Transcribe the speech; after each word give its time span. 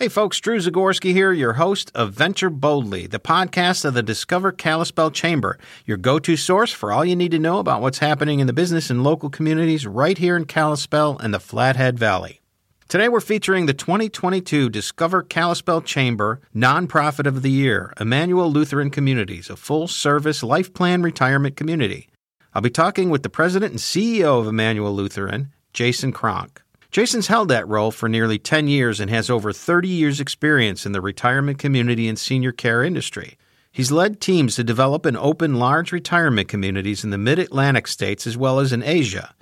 Hey 0.00 0.08
folks, 0.08 0.40
Drew 0.40 0.56
Zagorski 0.56 1.12
here, 1.12 1.30
your 1.30 1.52
host 1.52 1.92
of 1.94 2.14
Venture 2.14 2.48
Boldly, 2.48 3.06
the 3.06 3.20
podcast 3.20 3.84
of 3.84 3.92
the 3.92 4.02
Discover 4.02 4.52
Kalispell 4.52 5.10
Chamber, 5.10 5.58
your 5.84 5.98
go 5.98 6.18
to 6.18 6.38
source 6.38 6.72
for 6.72 6.90
all 6.90 7.04
you 7.04 7.14
need 7.14 7.32
to 7.32 7.38
know 7.38 7.58
about 7.58 7.82
what's 7.82 7.98
happening 7.98 8.40
in 8.40 8.46
the 8.46 8.54
business 8.54 8.88
and 8.88 9.04
local 9.04 9.28
communities 9.28 9.86
right 9.86 10.16
here 10.16 10.38
in 10.38 10.46
Kalispell 10.46 11.18
and 11.18 11.34
the 11.34 11.38
Flathead 11.38 11.98
Valley. 11.98 12.40
Today 12.88 13.10
we're 13.10 13.20
featuring 13.20 13.66
the 13.66 13.74
2022 13.74 14.70
Discover 14.70 15.24
Kalispell 15.24 15.82
Chamber 15.82 16.40
Nonprofit 16.56 17.26
of 17.26 17.42
the 17.42 17.50
Year, 17.50 17.92
Immanuel 18.00 18.50
Lutheran 18.50 18.88
Communities, 18.88 19.50
a 19.50 19.56
full 19.56 19.86
service 19.86 20.42
life 20.42 20.72
plan 20.72 21.02
retirement 21.02 21.56
community. 21.56 22.08
I'll 22.54 22.62
be 22.62 22.70
talking 22.70 23.10
with 23.10 23.22
the 23.22 23.28
president 23.28 23.72
and 23.72 23.80
CEO 23.80 24.40
of 24.40 24.46
Immanuel 24.46 24.94
Lutheran, 24.94 25.52
Jason 25.74 26.10
Cronk. 26.10 26.62
Jason's 26.90 27.28
held 27.28 27.48
that 27.48 27.68
role 27.68 27.92
for 27.92 28.08
nearly 28.08 28.36
10 28.38 28.66
years 28.66 28.98
and 28.98 29.08
has 29.10 29.30
over 29.30 29.52
30 29.52 29.88
years' 29.88 30.20
experience 30.20 30.84
in 30.84 30.90
the 30.90 31.00
retirement 31.00 31.58
community 31.58 32.08
and 32.08 32.18
senior 32.18 32.50
care 32.50 32.82
industry. 32.82 33.38
He's 33.70 33.92
led 33.92 34.20
teams 34.20 34.56
to 34.56 34.64
develop 34.64 35.06
and 35.06 35.16
open 35.16 35.54
large 35.54 35.92
retirement 35.92 36.48
communities 36.48 37.04
in 37.04 37.10
the 37.10 37.18
mid 37.18 37.38
Atlantic 37.38 37.86
states 37.86 38.26
as 38.26 38.36
well 38.36 38.58
as 38.58 38.72
in 38.72 38.82
Asia. 38.82 39.34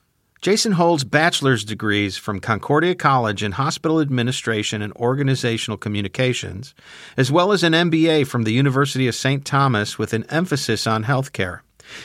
Jason 0.43 0.73
holds 0.73 1.03
bachelor's 1.05 1.65
degrees 1.65 2.19
from 2.19 2.39
Concordia 2.39 2.95
College 2.95 3.43
in 3.43 3.53
Hospital 3.53 3.99
Administration 3.99 4.83
and 4.83 4.93
Organizational 4.93 5.79
Communications, 5.79 6.75
as 7.17 7.33
well 7.33 7.51
as 7.51 7.63
an 7.63 7.73
MBA 7.73 8.27
from 8.27 8.45
the 8.45 8.53
University 8.53 9.09
of 9.09 9.15
St. 9.15 9.45
Thomas 9.45 9.99
with 9.99 10.13
an 10.13 10.25
emphasis 10.25 10.87
on 10.87 11.05
healthcare. 11.05 11.61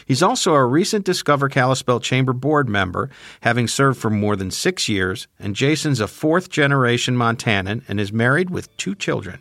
He's 0.05 0.23
also 0.23 0.53
a 0.53 0.65
recent 0.65 1.05
Discover 1.05 1.49
Kalispell 1.49 1.99
Chamber 1.99 2.33
board 2.33 2.69
member, 2.69 3.09
having 3.41 3.67
served 3.67 3.99
for 3.99 4.09
more 4.09 4.35
than 4.35 4.51
six 4.51 4.87
years, 4.87 5.27
and 5.39 5.55
Jason's 5.55 5.99
a 5.99 6.07
fourth 6.07 6.49
generation 6.49 7.15
Montanan 7.15 7.83
and 7.87 7.99
is 7.99 8.13
married 8.13 8.49
with 8.49 8.75
two 8.77 8.95
children. 8.95 9.39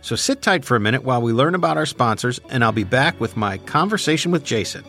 So 0.00 0.16
sit 0.16 0.42
tight 0.42 0.64
for 0.64 0.76
a 0.76 0.80
minute 0.80 1.04
while 1.04 1.22
we 1.22 1.32
learn 1.32 1.54
about 1.54 1.76
our 1.76 1.86
sponsors, 1.86 2.40
and 2.48 2.64
I'll 2.64 2.72
be 2.72 2.84
back 2.84 3.20
with 3.20 3.36
my 3.36 3.58
conversation 3.58 4.32
with 4.32 4.44
Jason. 4.44 4.84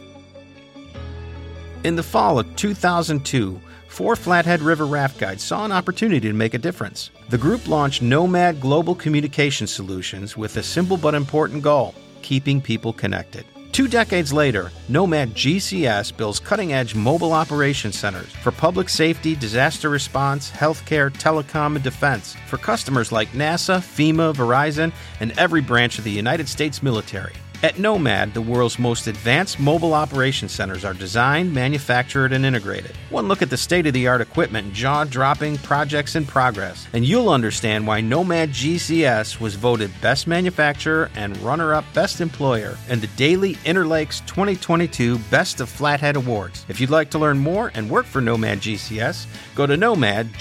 In 1.84 1.95
the 1.95 2.03
fall 2.03 2.40
of 2.40 2.56
2002, 2.56 3.59
four 3.90 4.16
Flathead 4.16 4.62
River 4.62 4.88
raft 4.88 5.19
guides 5.19 5.44
saw 5.44 5.66
an 5.66 5.72
opportunity 5.72 6.28
to 6.28 6.34
make 6.34 6.56
a 6.56 6.58
difference. 6.58 7.12
The 7.30 7.38
group 7.38 7.67
launched 7.67 8.02
Nomad 8.02 8.59
Global 8.59 8.95
Communication 8.95 9.67
Solutions 9.67 10.36
with 10.36 10.58
a 10.58 10.64
simple 10.64 10.97
but 10.97 11.14
important 11.14 11.62
goal 11.62 11.94
keeping 12.23 12.62
people 12.62 12.94
connected. 12.94 13.45
Two 13.73 13.88
decades 13.88 14.31
later, 14.31 14.71
Nomad 14.88 15.33
GCS 15.33 16.16
builds 16.16 16.39
cutting 16.39 16.73
edge 16.73 16.93
mobile 16.93 17.33
operation 17.33 17.91
centers 17.91 18.31
for 18.31 18.52
public 18.52 18.88
safety, 18.88 19.35
disaster 19.35 19.89
response, 19.89 20.52
healthcare, 20.52 21.11
telecom, 21.11 21.73
and 21.73 21.83
defense 21.83 22.35
for 22.47 22.57
customers 22.57 23.11
like 23.11 23.29
NASA, 23.29 23.79
FEMA, 23.79 24.31
Verizon, 24.35 24.94
and 25.19 25.31
every 25.39 25.59
branch 25.59 25.97
of 25.97 26.03
the 26.03 26.11
United 26.11 26.47
States 26.47 26.83
military. 26.83 27.33
At 27.64 27.80
Nomad, 27.80 28.33
the 28.33 28.42
world's 28.42 28.78
most 28.78 29.08
advanced 29.08 29.58
mobile 29.58 29.94
operation 29.94 30.50
centers 30.50 30.83
are 30.83 30.94
designed, 30.94 31.53
manufactured, 31.53 32.33
and 32.33 32.45
integrated. 32.45 32.92
One 33.09 33.30
look 33.30 33.42
at 33.42 33.50
the 33.50 33.56
state 33.56 33.88
of 33.88 33.94
the 33.94 34.06
art 34.06 34.19
equipment 34.19 34.73
jaw 34.73 35.06
dropping 35.06 35.59
projects 35.59 36.17
in 36.17 36.25
progress, 36.25 36.86
and 36.91 37.06
you'll 37.06 37.30
understand 37.30 37.88
why 37.88 38.02
Nomad 38.02 38.50
GCS 38.50 39.39
was 39.39 39.56
voted 39.56 39.91
Best 40.02 40.28
Manufacturer 40.28 41.09
and 41.16 41.38
runner 41.38 41.73
up 41.73 41.86
Best 41.94 42.19
Employer 42.19 42.78
in 42.89 43.00
the 43.00 43.08
Daily 43.16 43.58
Inter 43.64 43.86
Lake's 43.86 44.19
2022 44.28 45.17
Best 45.31 45.61
of 45.61 45.69
Flathead 45.69 46.17
Awards. 46.17 46.66
If 46.67 46.81
you'd 46.81 46.89
like 46.89 47.11
to 47.11 47.17
learn 47.17 47.39
more 47.39 47.72
and 47.75 47.89
work 47.89 48.06
for 48.06 48.19
Nomad 48.19 48.59
GCS, 48.59 49.25
go 49.56 49.66
to 49.66 49.78
nomadgcs.com. 49.78 50.34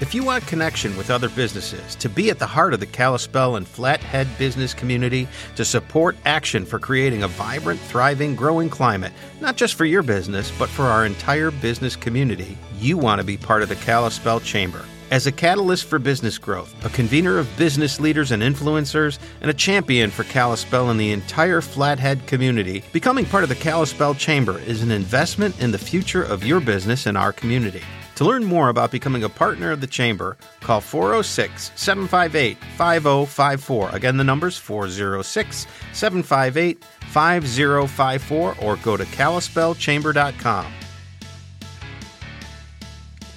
If 0.00 0.14
you 0.14 0.24
want 0.24 0.46
connection 0.46 0.96
with 0.96 1.10
other 1.10 1.28
businesses, 1.28 1.94
to 1.96 2.08
be 2.08 2.30
at 2.30 2.38
the 2.38 2.46
heart 2.46 2.72
of 2.72 2.80
the 2.80 2.86
Kalispell 2.86 3.56
and 3.56 3.68
Flathead 3.68 4.26
business 4.38 4.72
community, 4.72 5.28
to 5.56 5.64
support 5.64 6.16
action 6.24 6.64
for 6.64 6.78
creating 6.78 7.22
a 7.22 7.28
vibrant, 7.28 7.78
thriving, 7.80 8.34
growing 8.34 8.70
climate, 8.70 9.12
not 9.42 9.56
just 9.56 9.74
for 9.74 9.84
your 9.84 10.02
business, 10.02 10.50
but 10.58 10.70
for 10.70 10.84
our 10.84 11.04
entire 11.04 11.50
business 11.50 11.96
community, 11.96 12.56
you 12.78 12.96
want 12.96 13.20
to 13.20 13.26
be 13.26 13.36
part 13.36 13.62
of 13.62 13.68
the 13.68 13.76
Kalispell 13.76 14.40
Chamber. 14.40 14.86
As 15.10 15.26
a 15.26 15.32
catalyst 15.32 15.84
for 15.84 15.98
business 15.98 16.38
growth, 16.38 16.74
a 16.82 16.88
convener 16.88 17.36
of 17.36 17.54
business 17.58 18.00
leaders 18.00 18.30
and 18.30 18.42
influencers, 18.42 19.18
and 19.42 19.50
a 19.50 19.54
champion 19.54 20.10
for 20.10 20.24
Kalispell 20.24 20.88
and 20.88 20.98
the 20.98 21.12
entire 21.12 21.60
Flathead 21.60 22.26
community, 22.26 22.82
becoming 22.94 23.26
part 23.26 23.42
of 23.42 23.50
the 23.50 23.54
Kalispell 23.54 24.14
Chamber 24.14 24.60
is 24.60 24.82
an 24.82 24.92
investment 24.92 25.60
in 25.60 25.72
the 25.72 25.78
future 25.78 26.22
of 26.22 26.42
your 26.42 26.60
business 26.60 27.04
and 27.04 27.18
our 27.18 27.34
community. 27.34 27.82
To 28.20 28.26
learn 28.26 28.44
more 28.44 28.68
about 28.68 28.90
becoming 28.90 29.24
a 29.24 29.30
partner 29.30 29.70
of 29.70 29.80
the 29.80 29.86
Chamber, 29.86 30.36
call 30.60 30.82
406 30.82 31.72
758 31.74 32.58
5054. 32.76 33.88
Again, 33.96 34.18
the 34.18 34.24
number's 34.24 34.58
406 34.58 35.66
758 35.94 36.84
5054 36.84 38.56
or 38.60 38.76
go 38.76 38.98
to 38.98 39.04
kalispellchamber.com. 39.04 40.72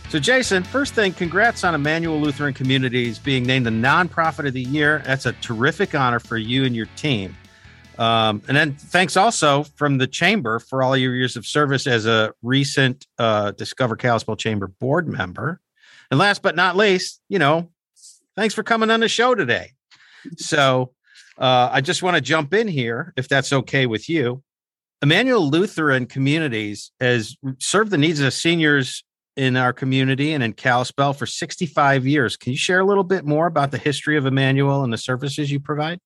So, 0.09 0.19
Jason, 0.19 0.63
first 0.63 0.93
thing, 0.93 1.13
congrats 1.13 1.63
on 1.63 1.75
Immanuel 1.75 2.19
Lutheran 2.19 2.53
Communities 2.53 3.19
being 3.19 3.45
named 3.45 3.65
the 3.65 3.69
Nonprofit 3.69 4.45
of 4.45 4.53
the 4.53 4.63
Year. 4.63 5.01
That's 5.05 5.25
a 5.25 5.31
terrific 5.31 5.95
honor 5.95 6.19
for 6.19 6.35
you 6.35 6.65
and 6.65 6.75
your 6.75 6.87
team. 6.97 7.37
Um, 7.97 8.41
and 8.47 8.57
then 8.57 8.73
thanks 8.73 9.15
also 9.15 9.63
from 9.63 9.97
the 9.97 10.07
chamber 10.07 10.59
for 10.59 10.81
all 10.81 10.97
your 10.97 11.15
years 11.15 11.35
of 11.35 11.45
service 11.45 11.85
as 11.85 12.05
a 12.05 12.33
recent 12.41 13.05
uh, 13.19 13.51
Discover 13.51 13.97
Kalispell 13.97 14.35
Chamber 14.35 14.67
board 14.67 15.07
member. 15.07 15.59
And 16.09 16.19
last 16.19 16.41
but 16.41 16.55
not 16.55 16.75
least, 16.75 17.21
you 17.29 17.39
know, 17.39 17.69
thanks 18.35 18.53
for 18.53 18.63
coming 18.63 18.89
on 18.91 18.99
the 18.99 19.07
show 19.07 19.35
today. 19.35 19.71
So 20.37 20.93
uh, 21.37 21.69
I 21.71 21.81
just 21.81 22.03
want 22.03 22.15
to 22.15 22.21
jump 22.21 22.53
in 22.53 22.67
here, 22.67 23.13
if 23.17 23.27
that's 23.27 23.53
okay 23.53 23.85
with 23.85 24.09
you. 24.09 24.43
Immanuel 25.01 25.49
Lutheran 25.49 26.05
Communities 26.05 26.91
has 26.99 27.35
served 27.59 27.91
the 27.91 27.97
needs 27.97 28.21
of 28.21 28.33
seniors 28.33 29.03
in 29.35 29.57
our 29.57 29.73
community 29.73 30.33
and 30.33 30.43
in 30.43 30.53
Kalispell 30.53 31.13
for 31.13 31.25
65 31.25 32.05
years. 32.07 32.37
Can 32.37 32.51
you 32.51 32.57
share 32.57 32.79
a 32.79 32.85
little 32.85 33.03
bit 33.03 33.25
more 33.25 33.47
about 33.47 33.71
the 33.71 33.77
history 33.77 34.15
of 34.15 34.25
Immanuel 34.25 34.83
and 34.83 34.93
the 34.93 34.97
services 34.97 35.51
you 35.51 35.59
provide? 35.59 35.99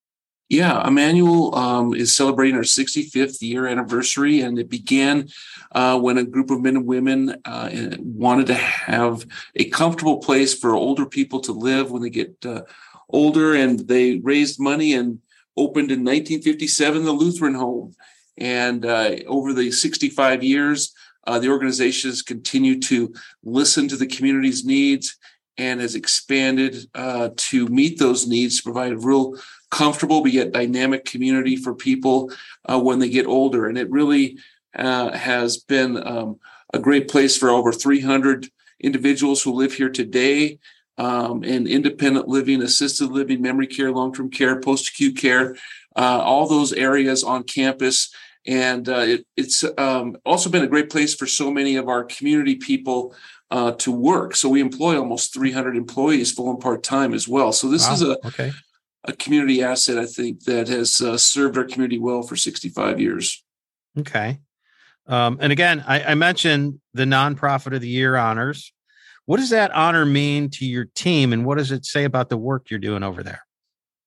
Yeah, 0.50 0.88
Immanuel 0.88 1.54
um, 1.56 1.94
is 1.94 2.16
celebrating 2.16 2.56
our 2.56 2.62
65th 2.62 3.42
year 3.42 3.68
anniversary, 3.68 4.40
and 4.40 4.58
it 4.58 4.70
began 4.70 5.28
uh, 5.74 6.00
when 6.00 6.18
a 6.18 6.24
group 6.24 6.52
of 6.52 6.62
men 6.62 6.78
and 6.78 6.86
women 6.86 7.36
uh, 7.44 7.70
wanted 8.00 8.48
to 8.48 8.54
have 8.54 9.26
a 9.56 9.66
comfortable 9.66 10.20
place 10.20 10.58
for 10.58 10.74
older 10.74 11.06
people 11.06 11.42
to 11.42 11.52
live 11.52 11.92
when 11.92 12.02
they 12.02 12.10
get 12.10 12.34
uh, 12.46 12.62
older, 13.10 13.56
and 13.56 13.90
they 13.90 14.20
raised 14.20 14.58
money 14.58 14.94
and 14.94 15.20
opened 15.58 15.92
in 15.92 16.06
1957 16.06 17.04
the 17.04 17.12
Lutheran 17.12 17.56
Home. 17.56 17.94
And 18.38 18.86
uh, 18.86 19.16
over 19.26 19.52
the 19.52 19.70
65 19.70 20.44
years, 20.44 20.94
uh, 21.26 21.40
the 21.40 21.50
organization 21.50 22.10
has 22.10 22.22
continued 22.22 22.84
to 22.84 23.14
listen 23.44 23.90
to 23.90 23.98
the 23.98 24.08
community's 24.08 24.64
needs 24.64 25.18
and 25.58 25.82
has 25.82 25.96
expanded 25.96 26.88
uh, 26.96 27.30
to 27.36 27.68
meet 27.68 28.00
those 28.00 28.28
needs 28.28 28.58
to 28.58 28.64
provide 28.64 29.04
real 29.04 29.36
comfortable 29.70 30.22
but 30.22 30.32
yet 30.32 30.52
dynamic 30.52 31.06
community 31.06 31.56
for 31.56 31.74
people 31.74 32.32
uh, 32.66 32.80
when 32.80 33.00
they 33.00 33.10
get 33.10 33.26
older. 33.26 33.68
And 33.68 33.78
it 33.78 33.90
really 33.90 34.38
uh, 34.76 35.12
has 35.12 35.58
been 35.58 36.06
um, 36.08 36.40
a 36.74 36.80
great 36.80 37.08
place 37.08 37.38
for 37.38 37.50
over 37.50 37.72
300 37.72 38.50
individuals 38.80 39.42
who 39.42 39.52
live 39.52 39.74
here 39.74 39.90
today 39.90 40.60
um, 40.98 41.44
in 41.44 41.68
independent 41.68 42.28
living, 42.28 42.62
assisted 42.62 43.12
living, 43.12 43.42
memory 43.42 43.68
care, 43.68 43.92
long 43.92 44.14
term 44.14 44.30
care, 44.30 44.60
post 44.60 44.90
acute 44.90 45.18
care, 45.18 45.56
uh, 45.96 46.22
all 46.24 46.48
those 46.48 46.74
areas 46.74 47.24
on 47.24 47.44
campus. 47.44 48.14
And 48.46 48.88
uh, 48.88 49.00
it, 49.00 49.28
it's 49.36 49.64
um, 49.78 50.18
also 50.26 50.50
been 50.50 50.64
a 50.64 50.68
great 50.68 50.90
place 50.90 51.14
for 51.14 51.28
so 51.28 51.52
many 51.52 51.76
of 51.76 51.90
our 51.90 52.04
community 52.06 52.56
people 52.56 53.14
uh, 53.52 53.74
to 53.74 53.92
work. 53.92 54.36
So 54.36 54.50
we 54.50 54.62
employ 54.62 54.98
almost 54.98 55.34
300 55.34 55.76
employees 55.76 56.32
full 56.32 56.50
and 56.50 56.60
part 56.60 56.84
time 56.84 57.14
as 57.14 57.28
well. 57.28 57.52
So 57.52 57.70
this 57.70 57.88
wow. 57.88 57.94
is 57.94 58.02
a 58.02 58.28
okay 58.28 58.52
a 59.04 59.14
community 59.14 59.64
asset, 59.64 59.98
I 59.98 60.06
think, 60.06 60.44
that 60.44 60.68
has 60.68 61.02
uh, 61.02 61.18
served 61.18 61.58
our 61.58 61.64
community 61.64 62.00
well 62.00 62.24
for 62.24 62.36
65 62.36 63.00
years. 63.00 63.44
Okay. 63.98 64.40
Um, 65.08 65.38
and 65.40 65.52
again, 65.52 65.84
I, 65.88 66.04
I, 66.04 66.16
mentioned 66.16 66.82
the 66.94 67.06
nonprofit 67.06 67.74
of 67.74 67.82
the 67.82 67.88
year 67.88 68.18
honors. 68.18 68.74
What 69.26 69.38
does 69.38 69.52
that 69.52 69.72
honor 69.72 70.06
mean 70.06 70.50
to 70.52 70.66
your 70.66 70.86
team, 70.96 71.32
and 71.32 71.46
what 71.46 71.58
does 71.58 71.72
it 71.72 71.86
say 71.86 72.04
about 72.04 72.30
the 72.30 72.38
work 72.38 72.70
you're 72.70 72.80
doing 72.80 73.04
over 73.04 73.24
there? 73.24 73.42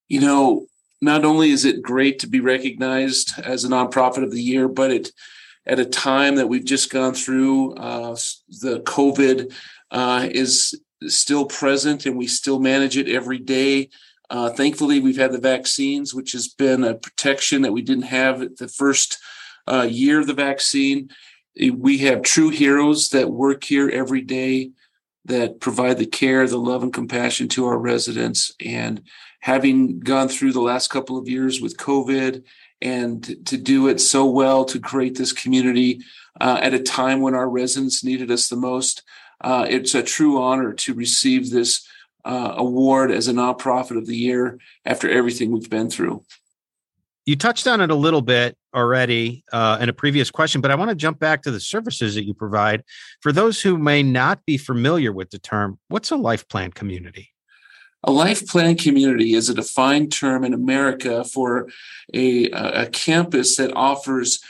You 0.08 0.20
know, 0.20 0.66
not 1.00 1.24
only 1.24 1.50
is 1.50 1.64
it 1.64 1.82
great 1.82 2.18
to 2.18 2.26
be 2.26 2.40
recognized 2.40 3.38
as 3.40 3.64
a 3.64 3.68
nonprofit 3.68 4.22
of 4.22 4.30
the 4.30 4.42
year, 4.42 4.68
but 4.68 4.90
it 4.90 5.12
at 5.66 5.78
a 5.78 5.84
time 5.84 6.36
that 6.36 6.48
we've 6.48 6.64
just 6.64 6.90
gone 6.90 7.14
through, 7.14 7.74
uh, 7.74 8.16
the 8.60 8.80
COVID 8.80 9.52
uh, 9.90 10.28
is 10.30 10.78
still 11.06 11.46
present, 11.46 12.06
and 12.06 12.16
we 12.16 12.26
still 12.26 12.58
manage 12.58 12.96
it 12.96 13.08
every 13.08 13.38
day. 13.38 13.88
Uh, 14.30 14.48
thankfully, 14.48 15.00
we've 15.00 15.16
had 15.16 15.32
the 15.32 15.38
vaccines, 15.38 16.14
which 16.14 16.32
has 16.32 16.46
been 16.48 16.84
a 16.84 16.94
protection 16.94 17.62
that 17.62 17.72
we 17.72 17.82
didn't 17.82 18.04
have 18.04 18.56
the 18.56 18.68
first 18.68 19.18
uh, 19.66 19.86
year 19.90 20.20
of 20.20 20.28
the 20.28 20.34
vaccine. 20.34 21.10
We 21.74 21.98
have 21.98 22.22
true 22.22 22.48
heroes 22.48 23.10
that 23.10 23.30
work 23.30 23.64
here 23.64 23.90
every 23.90 24.22
day 24.22 24.70
that 25.24 25.60
provide 25.60 25.98
the 25.98 26.06
care, 26.06 26.46
the 26.46 26.58
love, 26.58 26.82
and 26.84 26.92
compassion 26.92 27.48
to 27.48 27.66
our 27.66 27.76
residents. 27.76 28.54
And 28.64 29.02
having 29.40 29.98
gone 29.98 30.28
through 30.28 30.52
the 30.52 30.60
last 30.60 30.88
couple 30.88 31.18
of 31.18 31.28
years 31.28 31.60
with 31.60 31.76
COVID 31.76 32.44
and 32.80 33.46
to 33.46 33.56
do 33.56 33.88
it 33.88 34.00
so 34.00 34.24
well 34.26 34.64
to 34.64 34.78
create 34.78 35.18
this 35.18 35.32
community 35.32 36.02
uh, 36.40 36.58
at 36.62 36.72
a 36.72 36.78
time 36.78 37.20
when 37.20 37.34
our 37.34 37.48
residents 37.48 38.04
needed 38.04 38.30
us 38.30 38.48
the 38.48 38.56
most, 38.56 39.02
uh, 39.42 39.66
it's 39.68 39.94
a 39.94 40.02
true 40.02 40.40
honor 40.40 40.72
to 40.72 40.94
receive 40.94 41.50
this 41.50 41.86
uh, 42.24 42.54
award 42.56 43.10
as 43.10 43.28
a 43.28 43.32
nonprofit 43.32 43.96
of 43.96 44.06
the 44.06 44.16
year 44.16 44.58
after 44.84 45.08
everything 45.10 45.50
we've 45.50 45.70
been 45.70 45.90
through. 45.90 46.24
You 47.26 47.36
touched 47.36 47.66
on 47.66 47.80
it 47.80 47.90
a 47.90 47.94
little 47.94 48.22
bit 48.22 48.56
already 48.74 49.44
uh, 49.52 49.78
in 49.80 49.88
a 49.88 49.92
previous 49.92 50.30
question, 50.30 50.60
but 50.60 50.70
I 50.70 50.74
want 50.74 50.90
to 50.90 50.94
jump 50.94 51.18
back 51.18 51.42
to 51.42 51.50
the 51.50 51.60
services 51.60 52.14
that 52.14 52.24
you 52.24 52.34
provide. 52.34 52.82
For 53.20 53.30
those 53.30 53.60
who 53.60 53.78
may 53.78 54.02
not 54.02 54.44
be 54.46 54.56
familiar 54.56 55.12
with 55.12 55.30
the 55.30 55.38
term, 55.38 55.78
what's 55.88 56.10
a 56.10 56.16
life 56.16 56.48
plan 56.48 56.72
community? 56.72 57.30
A 58.02 58.10
life 58.10 58.46
plan 58.46 58.76
community 58.76 59.34
is 59.34 59.48
a 59.48 59.54
defined 59.54 60.10
term 60.10 60.42
in 60.44 60.54
America 60.54 61.22
for 61.22 61.68
a, 62.14 62.50
a 62.50 62.86
campus 62.86 63.56
that 63.56 63.76
offers 63.76 64.40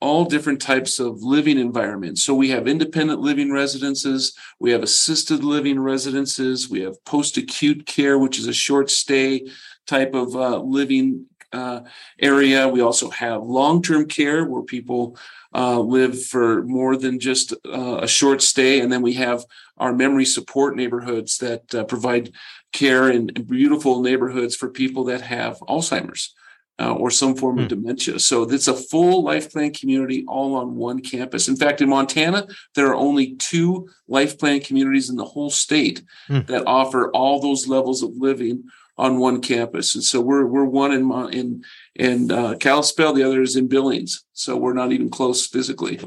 all 0.00 0.24
different 0.24 0.60
types 0.60 0.98
of 0.98 1.22
living 1.22 1.58
environments. 1.58 2.22
So 2.22 2.34
we 2.34 2.50
have 2.50 2.68
independent 2.68 3.20
living 3.20 3.50
residences, 3.50 4.36
we 4.60 4.70
have 4.72 4.82
assisted 4.82 5.42
living 5.42 5.80
residences, 5.80 6.68
we 6.68 6.80
have 6.80 7.02
post 7.04 7.36
acute 7.38 7.86
care, 7.86 8.18
which 8.18 8.38
is 8.38 8.46
a 8.46 8.52
short 8.52 8.90
stay 8.90 9.46
type 9.86 10.14
of 10.14 10.36
uh, 10.36 10.58
living 10.58 11.26
uh, 11.52 11.80
area. 12.18 12.68
We 12.68 12.80
also 12.80 13.10
have 13.10 13.42
long 13.42 13.82
term 13.82 14.06
care 14.06 14.44
where 14.44 14.62
people 14.62 15.16
uh, 15.54 15.80
live 15.80 16.22
for 16.22 16.62
more 16.64 16.96
than 16.96 17.18
just 17.18 17.54
uh, 17.64 18.00
a 18.02 18.08
short 18.08 18.42
stay. 18.42 18.80
And 18.80 18.92
then 18.92 19.00
we 19.00 19.14
have 19.14 19.44
our 19.78 19.92
memory 19.92 20.26
support 20.26 20.76
neighborhoods 20.76 21.38
that 21.38 21.74
uh, 21.74 21.84
provide 21.84 22.32
care 22.72 23.08
in, 23.10 23.30
in, 23.30 23.44
beautiful 23.44 24.02
neighborhoods 24.02 24.54
for 24.54 24.68
people 24.68 25.04
that 25.04 25.22
have 25.22 25.58
Alzheimer's. 25.60 26.34
Uh, 26.78 26.92
or 26.92 27.10
some 27.10 27.34
form 27.34 27.58
of 27.58 27.64
hmm. 27.64 27.68
dementia. 27.68 28.18
So 28.18 28.42
it's 28.42 28.68
a 28.68 28.74
full 28.74 29.24
life 29.24 29.50
plan 29.50 29.72
community 29.72 30.26
all 30.28 30.56
on 30.56 30.76
one 30.76 31.00
campus. 31.00 31.48
In 31.48 31.56
fact, 31.56 31.80
in 31.80 31.88
Montana, 31.88 32.46
there 32.74 32.88
are 32.88 32.94
only 32.94 33.34
two 33.36 33.88
life 34.08 34.38
plan 34.38 34.60
communities 34.60 35.08
in 35.08 35.16
the 35.16 35.24
whole 35.24 35.48
state 35.48 36.02
hmm. 36.26 36.40
that 36.48 36.66
offer 36.66 37.10
all 37.12 37.40
those 37.40 37.66
levels 37.66 38.02
of 38.02 38.10
living 38.18 38.64
on 38.98 39.18
one 39.18 39.40
campus. 39.40 39.94
And 39.94 40.04
so 40.04 40.20
we're 40.20 40.46
we're 40.46 40.64
one 40.64 40.92
in 40.92 41.10
in 41.32 41.64
in 41.94 42.32
uh, 42.32 42.54
Kalispell, 42.54 43.14
the 43.14 43.22
other 43.22 43.42
is 43.42 43.56
in 43.56 43.68
Billings. 43.68 44.24
So 44.32 44.56
we're 44.56 44.74
not 44.74 44.92
even 44.92 45.10
close 45.10 45.46
physically. 45.46 46.00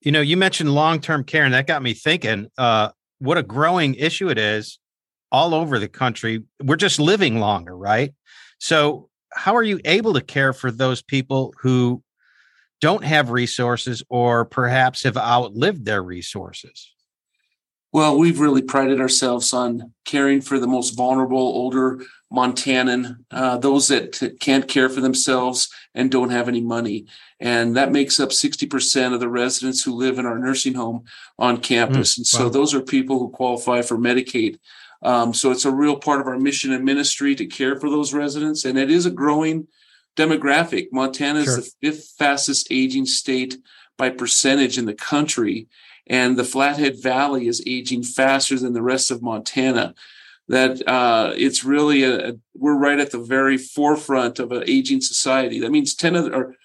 You 0.00 0.12
know, 0.12 0.20
you 0.20 0.36
mentioned 0.36 0.74
long 0.74 1.00
term 1.00 1.24
care, 1.24 1.44
and 1.44 1.54
that 1.54 1.66
got 1.66 1.82
me 1.82 1.94
thinking. 1.94 2.48
Uh, 2.56 2.90
what 3.18 3.38
a 3.38 3.42
growing 3.42 3.94
issue 3.94 4.30
it 4.30 4.38
is 4.38 4.78
all 5.30 5.54
over 5.54 5.78
the 5.78 5.88
country. 5.88 6.44
We're 6.62 6.76
just 6.76 6.98
living 6.98 7.38
longer, 7.38 7.76
right? 7.76 8.14
So, 8.58 9.09
how 9.40 9.56
are 9.56 9.62
you 9.62 9.80
able 9.86 10.12
to 10.12 10.20
care 10.20 10.52
for 10.52 10.70
those 10.70 11.00
people 11.00 11.54
who 11.62 12.02
don't 12.82 13.04
have 13.04 13.30
resources 13.30 14.02
or 14.10 14.44
perhaps 14.44 15.04
have 15.04 15.16
outlived 15.16 15.86
their 15.86 16.02
resources? 16.02 16.92
Well, 17.90 18.18
we've 18.18 18.38
really 18.38 18.60
prided 18.60 19.00
ourselves 19.00 19.54
on 19.54 19.94
caring 20.04 20.42
for 20.42 20.58
the 20.58 20.66
most 20.66 20.90
vulnerable 20.90 21.38
older 21.38 22.02
Montanan, 22.30 23.24
uh, 23.30 23.56
those 23.56 23.88
that 23.88 24.36
can't 24.40 24.68
care 24.68 24.90
for 24.90 25.00
themselves 25.00 25.70
and 25.94 26.10
don't 26.10 26.30
have 26.30 26.46
any 26.46 26.60
money. 26.60 27.06
And 27.40 27.76
that 27.76 27.90
makes 27.90 28.20
up 28.20 28.28
60% 28.28 29.14
of 29.14 29.20
the 29.20 29.28
residents 29.28 29.82
who 29.82 29.94
live 29.94 30.18
in 30.18 30.26
our 30.26 30.38
nursing 30.38 30.74
home 30.74 31.04
on 31.38 31.56
campus. 31.56 32.14
Mm, 32.14 32.18
and 32.18 32.26
so 32.26 32.44
wow. 32.44 32.50
those 32.50 32.74
are 32.74 32.82
people 32.82 33.18
who 33.18 33.30
qualify 33.30 33.80
for 33.80 33.96
Medicaid. 33.96 34.58
Um, 35.02 35.32
so 35.32 35.50
it's 35.50 35.64
a 35.64 35.70
real 35.70 35.96
part 35.96 36.20
of 36.20 36.26
our 36.26 36.38
mission 36.38 36.72
and 36.72 36.84
ministry 36.84 37.34
to 37.34 37.46
care 37.46 37.78
for 37.78 37.88
those 37.88 38.12
residents. 38.12 38.64
And 38.64 38.78
it 38.78 38.90
is 38.90 39.06
a 39.06 39.10
growing 39.10 39.66
demographic. 40.16 40.88
Montana 40.92 41.40
is 41.40 41.46
sure. 41.46 41.56
the 41.56 41.70
fifth 41.80 42.14
fastest 42.18 42.68
aging 42.70 43.06
state 43.06 43.56
by 43.96 44.10
percentage 44.10 44.76
in 44.76 44.86
the 44.86 44.94
country 44.94 45.68
and 46.10 46.36
the 46.36 46.44
Flathead 46.44 47.00
Valley 47.00 47.46
is 47.46 47.62
aging 47.66 48.02
faster 48.02 48.58
than 48.58 48.72
the 48.72 48.82
rest 48.82 49.12
of 49.12 49.22
Montana. 49.22 49.94
That 50.48 50.86
uh, 50.88 51.32
it's 51.36 51.62
really 51.62 52.02
a, 52.02 52.34
we're 52.54 52.76
right 52.76 52.98
at 52.98 53.12
the 53.12 53.20
very 53.20 53.56
forefront 53.56 54.40
of 54.40 54.50
an 54.50 54.64
aging 54.66 55.00
society. 55.02 55.60
That 55.60 55.70
means 55.70 55.94
ten 55.94 56.16
other 56.16 56.34
or 56.34 56.56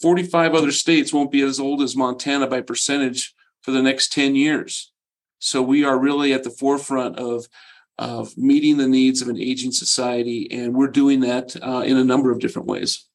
forty 0.00 0.22
five 0.22 0.54
other 0.54 0.72
states 0.72 1.12
won't 1.12 1.30
be 1.30 1.42
as 1.42 1.60
old 1.60 1.82
as 1.82 1.94
Montana 1.94 2.46
by 2.46 2.62
percentage 2.62 3.34
for 3.60 3.70
the 3.70 3.82
next 3.82 4.10
ten 4.10 4.34
years. 4.34 4.90
So 5.38 5.60
we 5.60 5.84
are 5.84 5.98
really 5.98 6.32
at 6.32 6.42
the 6.42 6.50
forefront 6.50 7.18
of 7.18 7.46
of 7.98 8.36
meeting 8.36 8.76
the 8.76 8.88
needs 8.88 9.22
of 9.22 9.28
an 9.28 9.38
aging 9.38 9.72
society, 9.72 10.48
and 10.50 10.74
we're 10.74 10.88
doing 10.88 11.20
that 11.20 11.56
uh, 11.62 11.82
in 11.86 11.96
a 11.96 12.04
number 12.04 12.30
of 12.30 12.40
different 12.40 12.66
ways. 12.66 13.06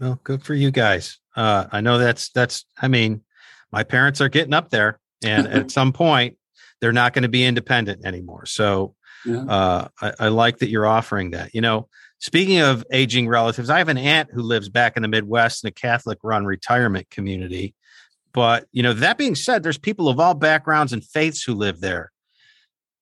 Well, 0.00 0.20
good 0.24 0.42
for 0.42 0.54
you 0.54 0.70
guys. 0.70 1.18
Uh, 1.36 1.66
I 1.70 1.80
know 1.80 1.98
that's 1.98 2.30
that's. 2.30 2.64
I 2.80 2.88
mean, 2.88 3.22
my 3.70 3.84
parents 3.84 4.20
are 4.20 4.28
getting 4.28 4.54
up 4.54 4.70
there, 4.70 5.00
and 5.24 5.46
at 5.46 5.70
some 5.70 5.92
point 5.92 6.36
they're 6.80 6.92
not 6.92 7.12
going 7.12 7.22
to 7.22 7.28
be 7.28 7.44
independent 7.44 8.04
anymore 8.04 8.46
so 8.46 8.94
yeah. 9.24 9.44
uh, 9.44 9.88
I, 10.00 10.12
I, 10.18 10.28
like 10.28 10.58
that 10.58 10.68
you're 10.68 10.86
offering 10.86 11.30
that 11.30 11.54
you 11.54 11.60
know 11.60 11.88
speaking 12.18 12.60
of 12.60 12.84
aging 12.92 13.28
relatives 13.28 13.70
i 13.70 13.78
have 13.78 13.88
an 13.88 13.98
aunt 13.98 14.30
who 14.32 14.42
lives 14.42 14.68
back 14.68 14.96
in 14.96 15.02
the 15.02 15.08
midwest 15.08 15.64
in 15.64 15.68
a 15.68 15.72
catholic 15.72 16.18
run 16.22 16.44
retirement 16.44 17.08
community 17.10 17.74
but 18.32 18.66
you 18.72 18.82
know 18.82 18.92
that 18.92 19.18
being 19.18 19.34
said 19.34 19.62
there's 19.62 19.78
people 19.78 20.08
of 20.08 20.20
all 20.20 20.34
backgrounds 20.34 20.92
and 20.92 21.04
faiths 21.04 21.42
who 21.42 21.54
live 21.54 21.80
there 21.80 22.10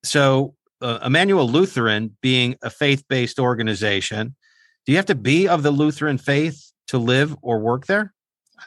so 0.03 0.55
uh, 0.81 0.99
immanuel 1.05 1.47
lutheran 1.47 2.15
being 2.21 2.55
a 2.61 2.69
faith-based 2.69 3.39
organization 3.39 4.35
do 4.85 4.91
you 4.91 4.97
have 4.97 5.05
to 5.05 5.15
be 5.15 5.47
of 5.47 5.63
the 5.63 5.71
lutheran 5.71 6.17
faith 6.17 6.71
to 6.87 6.97
live 6.97 7.35
or 7.41 7.59
work 7.59 7.85
there 7.85 8.13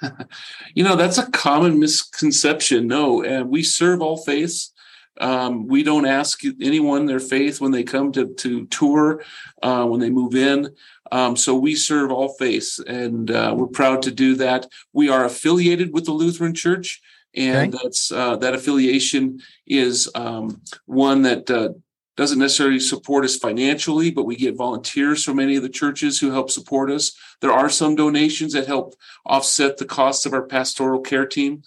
you 0.74 0.84
know, 0.84 0.96
that's 0.96 1.18
a 1.18 1.30
common 1.30 1.78
misconception. 1.78 2.86
No, 2.86 3.22
and 3.22 3.48
we 3.48 3.62
serve 3.62 4.02
all 4.02 4.16
faiths. 4.16 4.72
Um, 5.20 5.68
we 5.68 5.84
don't 5.84 6.06
ask 6.06 6.40
anyone 6.60 7.06
their 7.06 7.20
faith 7.20 7.60
when 7.60 7.70
they 7.70 7.84
come 7.84 8.10
to, 8.12 8.34
to 8.34 8.66
tour, 8.66 9.22
uh, 9.62 9.84
when 9.86 10.00
they 10.00 10.10
move 10.10 10.34
in. 10.34 10.70
Um, 11.12 11.36
so 11.36 11.54
we 11.54 11.76
serve 11.76 12.10
all 12.10 12.34
faiths, 12.34 12.80
and 12.80 13.30
uh, 13.30 13.54
we're 13.56 13.68
proud 13.68 14.02
to 14.02 14.10
do 14.10 14.34
that. 14.36 14.66
We 14.92 15.08
are 15.08 15.24
affiliated 15.24 15.92
with 15.92 16.06
the 16.06 16.12
Lutheran 16.12 16.54
Church, 16.54 17.00
and 17.36 17.72
okay. 17.72 17.82
that's 17.82 18.10
uh, 18.10 18.36
that 18.36 18.54
affiliation 18.54 19.38
is 19.66 20.10
um, 20.16 20.60
one 20.86 21.22
that 21.22 21.48
uh, 21.48 21.68
doesn't 22.16 22.38
necessarily 22.38 22.80
support 22.80 23.24
us 23.24 23.36
financially, 23.36 24.10
but 24.10 24.24
we 24.24 24.36
get 24.36 24.56
volunteers 24.56 25.24
from 25.24 25.36
many 25.36 25.56
of 25.56 25.62
the 25.62 25.68
churches 25.68 26.20
who 26.20 26.30
help 26.30 26.50
support 26.50 26.90
us. 26.90 27.12
There 27.40 27.52
are 27.52 27.68
some 27.68 27.96
donations 27.96 28.52
that 28.52 28.66
help 28.66 28.94
offset 29.26 29.78
the 29.78 29.84
costs 29.84 30.24
of 30.24 30.32
our 30.32 30.42
pastoral 30.42 31.00
care 31.00 31.26
team, 31.26 31.62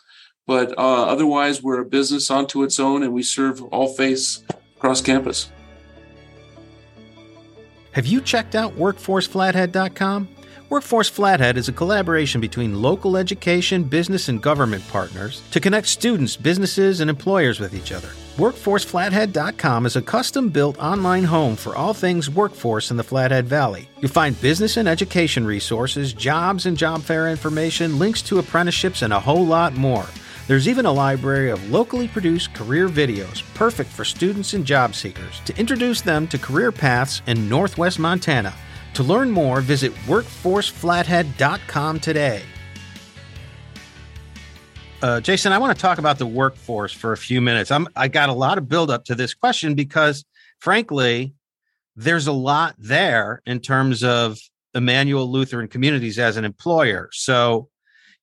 but 0.45 0.77
uh, 0.77 1.05
otherwise, 1.05 1.61
we're 1.61 1.81
a 1.81 1.85
business 1.85 2.31
onto 2.31 2.63
its 2.63 2.79
own 2.79 3.03
and 3.03 3.13
we 3.13 3.23
serve 3.23 3.61
all 3.65 3.93
faiths 3.93 4.43
across 4.77 5.01
campus. 5.01 5.51
Have 7.91 8.05
you 8.05 8.21
checked 8.21 8.55
out 8.55 8.77
WorkforceFlathead.com? 8.77 10.29
Workforce 10.69 11.09
Flathead 11.09 11.57
is 11.57 11.69
a 11.69 11.71
collaboration 11.71 12.41
between 12.41 12.81
local 12.81 13.15
education, 13.15 13.85
business, 13.85 14.27
and 14.27 14.41
government 14.41 14.85
partners 14.89 15.41
to 15.51 15.61
connect 15.61 15.87
students, 15.87 16.35
businesses, 16.35 16.99
and 16.99 17.09
employers 17.09 17.59
with 17.59 17.73
each 17.73 17.93
other. 17.93 18.09
WorkforceFlathead.com 18.37 19.87
is 19.87 19.95
a 19.95 20.01
custom 20.01 20.49
built 20.49 20.77
online 20.77 21.23
home 21.23 21.55
for 21.55 21.75
all 21.75 21.95
things 21.95 22.29
workforce 22.29 22.91
in 22.91 22.97
the 22.97 23.03
Flathead 23.03 23.47
Valley. 23.47 23.89
You'll 23.99 24.11
find 24.11 24.39
business 24.39 24.77
and 24.77 24.87
education 24.87 25.43
resources, 25.43 26.13
jobs 26.13 26.67
and 26.67 26.77
job 26.77 27.01
fair 27.01 27.29
information, 27.29 27.97
links 27.97 28.21
to 28.21 28.37
apprenticeships, 28.37 29.01
and 29.01 29.11
a 29.11 29.19
whole 29.19 29.43
lot 29.43 29.73
more. 29.73 30.05
There's 30.47 30.67
even 30.67 30.85
a 30.85 30.91
library 30.91 31.49
of 31.49 31.71
locally 31.71 32.07
produced 32.07 32.53
career 32.53 32.87
videos, 32.87 33.41
perfect 33.55 33.89
for 33.89 34.05
students 34.05 34.53
and 34.53 34.63
job 34.63 34.93
seekers, 34.93 35.41
to 35.45 35.57
introduce 35.57 36.01
them 36.01 36.27
to 36.27 36.37
career 36.37 36.71
paths 36.71 37.23
in 37.25 37.49
Northwest 37.49 37.97
Montana. 37.97 38.53
To 38.93 39.01
learn 39.01 39.31
more, 39.31 39.61
visit 39.61 39.91
workforceflathead.com 40.05 41.99
today. 42.01 42.43
Uh, 45.01 45.21
Jason, 45.21 45.53
I 45.53 45.59
want 45.59 45.77
to 45.77 45.81
talk 45.81 45.99
about 45.99 46.17
the 46.17 46.25
workforce 46.25 46.91
for 46.91 47.11
a 47.11 47.17
few 47.17 47.39
minutes. 47.39 47.69
I'm, 47.69 47.87
I 47.95 48.07
got 48.07 48.29
a 48.29 48.33
lot 48.33 48.57
of 48.57 48.67
build 48.67 48.89
up 48.89 49.05
to 49.05 49.15
this 49.15 49.35
question 49.35 49.75
because, 49.75 50.25
frankly, 50.59 51.33
there's 51.95 52.25
a 52.25 52.31
lot 52.31 52.75
there 52.79 53.43
in 53.45 53.59
terms 53.59 54.03
of 54.03 54.39
Immanuel 54.73 55.31
Lutheran 55.31 55.67
Communities 55.67 56.17
as 56.17 56.35
an 56.35 56.45
employer. 56.45 57.09
So 57.13 57.69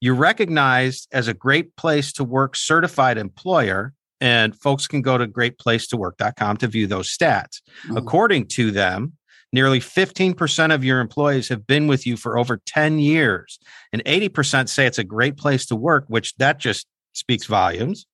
you're 0.01 0.17
recognized 0.17 1.09
as 1.13 1.29
a 1.29 1.35
great 1.35 1.77
place 1.77 2.13
to 2.15 2.25
work 2.25 2.57
certified 2.57 3.19
employer, 3.19 3.95
and 4.21 4.59
folks 4.61 4.89
can 4.89 5.01
go 5.01 5.17
to 5.17 5.29
greatplacetowork.com 5.29 6.57
to 6.57 6.67
view 6.67 6.89
those 6.89 7.09
stats. 7.09 7.61
Mm-hmm. 7.85 7.99
According 7.99 8.49
to 8.49 8.73
them, 8.73 9.13
Nearly 9.55 9.79
15% 9.79 10.75
of 10.75 10.83
your 10.83 10.99
employees 10.99 11.49
have 11.49 11.65
been 11.65 11.87
with 11.87 12.09
you 12.09 12.17
for 12.17 12.37
over 12.37 12.61
10 12.67 12.99
years, 12.99 13.61
and 13.93 14.05
80% 14.05 14.69
say 14.69 14.85
it's 14.85 14.99
a 14.99 15.05
great 15.05 15.37
place 15.37 15.65
to 15.67 15.77
work, 15.77 16.07
which 16.09 16.35
that 16.39 16.59
just 16.59 16.89
speaks 17.13 17.47
volumes. 17.47 18.05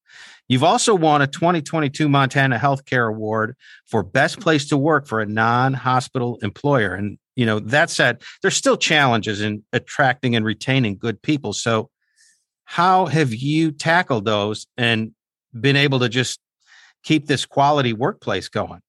You've 0.48 0.62
also 0.62 0.94
won 0.94 1.22
a 1.22 1.26
2022 1.26 2.10
Montana 2.10 2.58
Healthcare 2.58 3.08
Award 3.08 3.56
for 3.86 4.02
Best 4.02 4.38
Place 4.38 4.68
to 4.68 4.76
Work 4.76 5.06
for 5.06 5.22
a 5.22 5.26
non 5.26 5.72
hospital 5.72 6.38
employer. 6.42 6.92
And, 6.92 7.16
you 7.36 7.46
know, 7.46 7.58
that 7.60 7.88
said, 7.88 8.20
there's 8.42 8.56
still 8.56 8.76
challenges 8.76 9.40
in 9.40 9.64
attracting 9.72 10.36
and 10.36 10.44
retaining 10.44 10.98
good 10.98 11.22
people. 11.22 11.54
So, 11.54 11.88
how 12.64 13.06
have 13.06 13.32
you 13.32 13.72
tackled 13.72 14.26
those 14.26 14.66
and 14.76 15.12
been 15.58 15.76
able 15.76 16.00
to 16.00 16.10
just 16.10 16.38
keep 17.02 17.28
this 17.28 17.46
quality 17.46 17.94
workplace 17.94 18.50
going? 18.50 18.82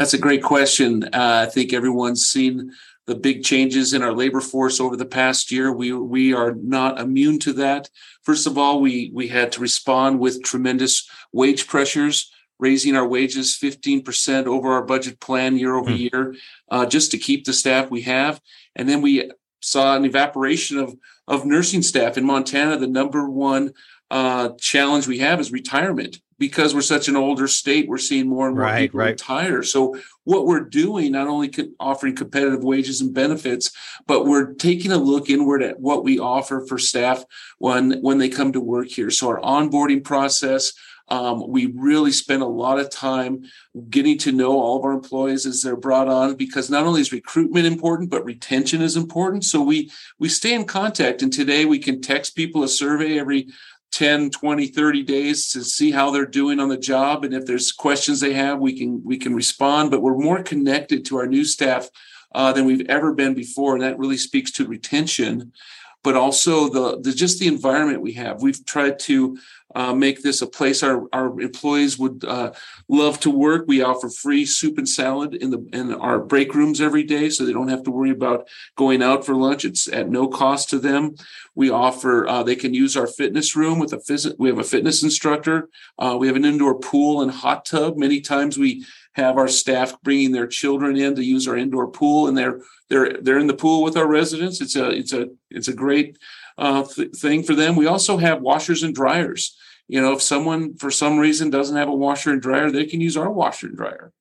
That's 0.00 0.14
a 0.14 0.18
great 0.18 0.42
question. 0.42 1.04
Uh, 1.04 1.44
I 1.46 1.50
think 1.50 1.74
everyone's 1.74 2.24
seen 2.24 2.72
the 3.06 3.14
big 3.14 3.44
changes 3.44 3.92
in 3.92 4.02
our 4.02 4.14
labor 4.14 4.40
force 4.40 4.80
over 4.80 4.96
the 4.96 5.04
past 5.04 5.52
year. 5.52 5.70
We 5.70 5.92
we 5.92 6.32
are 6.32 6.54
not 6.54 6.98
immune 6.98 7.38
to 7.40 7.52
that. 7.64 7.90
First 8.22 8.46
of 8.46 8.56
all, 8.56 8.80
we 8.80 9.10
we 9.12 9.28
had 9.28 9.52
to 9.52 9.60
respond 9.60 10.18
with 10.18 10.42
tremendous 10.42 11.06
wage 11.34 11.66
pressures, 11.66 12.32
raising 12.58 12.96
our 12.96 13.06
wages 13.06 13.58
15% 13.62 14.46
over 14.46 14.72
our 14.72 14.86
budget 14.86 15.20
plan 15.20 15.58
year 15.58 15.74
over 15.74 15.90
mm. 15.90 16.10
year, 16.10 16.34
uh, 16.70 16.86
just 16.86 17.10
to 17.10 17.18
keep 17.18 17.44
the 17.44 17.52
staff 17.52 17.90
we 17.90 18.00
have. 18.00 18.40
And 18.74 18.88
then 18.88 19.02
we 19.02 19.30
saw 19.60 19.96
an 19.96 20.06
evaporation 20.06 20.78
of 20.78 20.96
of 21.28 21.44
nursing 21.44 21.82
staff 21.82 22.16
in 22.16 22.24
Montana. 22.24 22.78
The 22.78 22.86
number 22.86 23.28
one 23.28 23.74
uh, 24.10 24.52
challenge 24.58 25.06
we 25.06 25.18
have 25.18 25.40
is 25.40 25.52
retirement 25.52 26.22
because 26.40 26.74
we're 26.74 26.80
such 26.80 27.06
an 27.06 27.16
older 27.16 27.46
state, 27.46 27.86
we're 27.86 27.98
seeing 27.98 28.26
more 28.26 28.48
and 28.48 28.56
more 28.56 28.64
right, 28.64 28.80
people 28.80 28.98
right. 28.98 29.10
retire. 29.10 29.62
So 29.62 30.00
what 30.24 30.46
we're 30.46 30.64
doing, 30.64 31.12
not 31.12 31.28
only 31.28 31.52
offering 31.78 32.16
competitive 32.16 32.64
wages 32.64 33.02
and 33.02 33.12
benefits, 33.12 33.70
but 34.06 34.24
we're 34.24 34.54
taking 34.54 34.90
a 34.90 34.96
look 34.96 35.28
inward 35.28 35.62
at 35.62 35.78
what 35.78 36.02
we 36.02 36.18
offer 36.18 36.64
for 36.66 36.78
staff 36.78 37.22
when 37.58 38.00
when 38.00 38.18
they 38.18 38.30
come 38.30 38.52
to 38.54 38.60
work 38.60 38.88
here. 38.88 39.10
So 39.10 39.28
our 39.28 39.40
onboarding 39.40 40.02
process. 40.02 40.72
Um, 41.12 41.50
we 41.50 41.66
really 41.66 42.12
spend 42.12 42.40
a 42.40 42.46
lot 42.46 42.78
of 42.78 42.88
time 42.88 43.42
getting 43.88 44.16
to 44.18 44.30
know 44.30 44.52
all 44.60 44.78
of 44.78 44.84
our 44.84 44.92
employees 44.92 45.44
as 45.44 45.60
they're 45.60 45.74
brought 45.74 46.06
on 46.06 46.36
because 46.36 46.70
not 46.70 46.86
only 46.86 47.00
is 47.00 47.10
recruitment 47.10 47.66
important 47.66 48.10
but 48.10 48.24
retention 48.24 48.80
is 48.80 48.96
important 48.96 49.44
so 49.44 49.60
we 49.60 49.90
we 50.20 50.28
stay 50.28 50.54
in 50.54 50.64
contact 50.64 51.20
and 51.20 51.32
today 51.32 51.64
we 51.64 51.80
can 51.80 52.00
text 52.00 52.36
people 52.36 52.62
a 52.62 52.68
survey 52.68 53.18
every 53.18 53.48
10 53.92 54.30
20 54.30 54.66
30 54.68 55.02
days 55.02 55.50
to 55.50 55.64
see 55.64 55.90
how 55.90 56.10
they're 56.10 56.26
doing 56.26 56.60
on 56.60 56.68
the 56.68 56.76
job 56.76 57.24
and 57.24 57.34
if 57.34 57.44
there's 57.46 57.72
questions 57.72 58.20
they 58.20 58.32
have 58.32 58.58
we 58.58 58.78
can 58.78 59.02
we 59.04 59.16
can 59.18 59.34
respond 59.34 59.90
but 59.90 60.02
we're 60.02 60.16
more 60.16 60.42
connected 60.42 61.04
to 61.04 61.16
our 61.16 61.26
new 61.26 61.44
staff 61.44 61.88
uh, 62.34 62.52
than 62.52 62.64
we've 62.64 62.88
ever 62.88 63.12
been 63.12 63.34
before 63.34 63.74
and 63.74 63.82
that 63.82 63.98
really 63.98 64.16
speaks 64.16 64.52
to 64.52 64.66
retention 64.66 65.52
but 66.02 66.16
also 66.16 66.68
the, 66.68 67.00
the 67.00 67.12
just 67.12 67.38
the 67.38 67.46
environment 67.46 68.00
we 68.00 68.12
have 68.12 68.42
we've 68.42 68.64
tried 68.64 68.98
to 68.98 69.36
uh, 69.74 69.94
make 69.94 70.22
this 70.22 70.42
a 70.42 70.46
place 70.46 70.82
our, 70.82 71.06
our 71.12 71.40
employees 71.40 71.98
would 71.98 72.24
uh, 72.24 72.52
love 72.88 73.20
to 73.20 73.30
work. 73.30 73.64
We 73.68 73.82
offer 73.82 74.08
free 74.08 74.44
soup 74.44 74.78
and 74.78 74.88
salad 74.88 75.34
in 75.34 75.50
the 75.50 75.64
in 75.72 75.94
our 75.94 76.18
break 76.18 76.54
rooms 76.54 76.80
every 76.80 77.04
day, 77.04 77.30
so 77.30 77.44
they 77.44 77.52
don't 77.52 77.68
have 77.68 77.84
to 77.84 77.90
worry 77.90 78.10
about 78.10 78.48
going 78.76 79.02
out 79.02 79.24
for 79.24 79.34
lunch. 79.34 79.64
It's 79.64 79.86
at 79.88 80.08
no 80.08 80.26
cost 80.26 80.70
to 80.70 80.78
them. 80.78 81.14
We 81.54 81.70
offer 81.70 82.26
uh, 82.26 82.42
they 82.42 82.56
can 82.56 82.74
use 82.74 82.96
our 82.96 83.06
fitness 83.06 83.54
room 83.54 83.78
with 83.78 83.92
a 83.92 83.98
phys- 83.98 84.34
we 84.38 84.48
have 84.48 84.58
a 84.58 84.64
fitness 84.64 85.02
instructor. 85.02 85.68
Uh, 85.98 86.16
we 86.18 86.26
have 86.26 86.36
an 86.36 86.44
indoor 86.44 86.78
pool 86.78 87.22
and 87.22 87.30
hot 87.30 87.64
tub. 87.64 87.96
Many 87.96 88.20
times 88.20 88.58
we 88.58 88.84
have 89.12 89.36
our 89.36 89.48
staff 89.48 90.00
bringing 90.02 90.32
their 90.32 90.46
children 90.46 90.96
in 90.96 91.14
to 91.16 91.24
use 91.24 91.48
our 91.48 91.56
indoor 91.56 91.88
pool, 91.88 92.28
and 92.28 92.36
they're 92.36 92.60
they're 92.88 93.20
they're 93.20 93.38
in 93.38 93.46
the 93.46 93.54
pool 93.54 93.82
with 93.82 93.96
our 93.96 94.06
residents. 94.06 94.60
It's 94.60 94.76
a 94.76 94.90
it's 94.90 95.12
a 95.12 95.28
it's 95.50 95.68
a 95.68 95.74
great 95.74 96.18
uh, 96.58 96.84
th- 96.84 97.16
thing 97.16 97.42
for 97.42 97.54
them. 97.54 97.76
We 97.76 97.86
also 97.86 98.16
have 98.18 98.40
washers 98.40 98.82
and 98.82 98.94
dryers. 98.94 99.56
You 99.88 100.00
know, 100.00 100.12
if 100.12 100.22
someone 100.22 100.76
for 100.76 100.90
some 100.90 101.18
reason 101.18 101.50
doesn't 101.50 101.76
have 101.76 101.88
a 101.88 101.94
washer 101.94 102.30
and 102.30 102.40
dryer, 102.40 102.70
they 102.70 102.86
can 102.86 103.00
use 103.00 103.16
our 103.16 103.30
washer 103.30 103.66
and 103.66 103.76
dryer. 103.76 104.12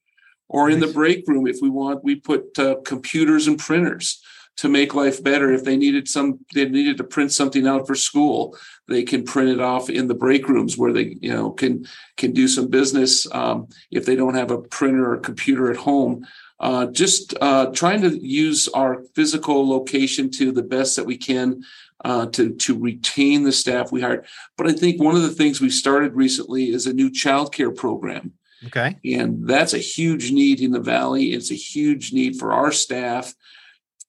Or 0.47 0.67
in 0.71 0.79
the 0.79 0.87
break 0.87 1.27
room, 1.27 1.45
if 1.45 1.57
we 1.61 1.69
want, 1.69 2.03
we 2.03 2.15
put 2.15 2.57
uh, 2.57 2.77
computers 2.83 3.45
and 3.45 3.59
printers 3.59 4.19
to 4.59 4.67
make 4.67 4.93
life 4.93 5.23
better. 5.23 5.53
If 5.53 5.63
they 5.63 5.77
needed 5.77 6.09
some, 6.09 6.39
they 6.53 6.65
needed 6.65 6.97
to 6.97 7.05
print 7.05 7.31
something 7.31 7.65
out 7.65 7.87
for 7.87 7.95
school, 7.95 8.57
they 8.89 9.03
can 9.03 9.23
print 9.23 9.49
it 9.49 9.61
off 9.61 9.89
in 9.89 10.07
the 10.09 10.13
break 10.13 10.49
rooms 10.49 10.77
where 10.77 10.91
they, 10.91 11.15
you 11.21 11.33
know, 11.33 11.51
can 11.51 11.85
can 12.17 12.33
do 12.33 12.45
some 12.45 12.67
business 12.67 13.25
um, 13.31 13.69
if 13.89 14.05
they 14.05 14.17
don't 14.17 14.35
have 14.35 14.51
a 14.51 14.61
printer 14.61 15.13
or 15.13 15.17
computer 15.17 15.71
at 15.71 15.77
home. 15.77 16.25
Uh, 16.59 16.87
just 16.87 17.33
uh, 17.39 17.67
trying 17.67 18.01
to 18.01 18.17
use 18.17 18.67
our 18.69 19.01
physical 19.15 19.67
location 19.69 20.29
to 20.29 20.51
the 20.51 20.63
best 20.63 20.97
that 20.97 21.05
we 21.05 21.17
can 21.17 21.63
uh, 22.03 22.25
to 22.25 22.53
to 22.55 22.77
retain 22.77 23.43
the 23.43 23.53
staff 23.53 23.93
we 23.93 24.01
hired. 24.01 24.25
But 24.57 24.67
I 24.67 24.73
think 24.73 25.01
one 25.01 25.15
of 25.15 25.21
the 25.21 25.29
things 25.29 25.61
we 25.61 25.69
started 25.69 26.15
recently 26.15 26.69
is 26.69 26.85
a 26.85 26.93
new 26.93 27.09
childcare 27.09 27.73
program. 27.73 28.33
Okay, 28.65 28.97
and 29.05 29.47
that's 29.47 29.73
a 29.73 29.77
huge 29.77 30.33
need 30.33 30.59
in 30.59 30.71
the 30.71 30.81
valley. 30.81 31.31
It's 31.31 31.49
a 31.49 31.55
huge 31.55 32.11
need 32.11 32.35
for 32.35 32.51
our 32.51 32.73
staff. 32.73 33.33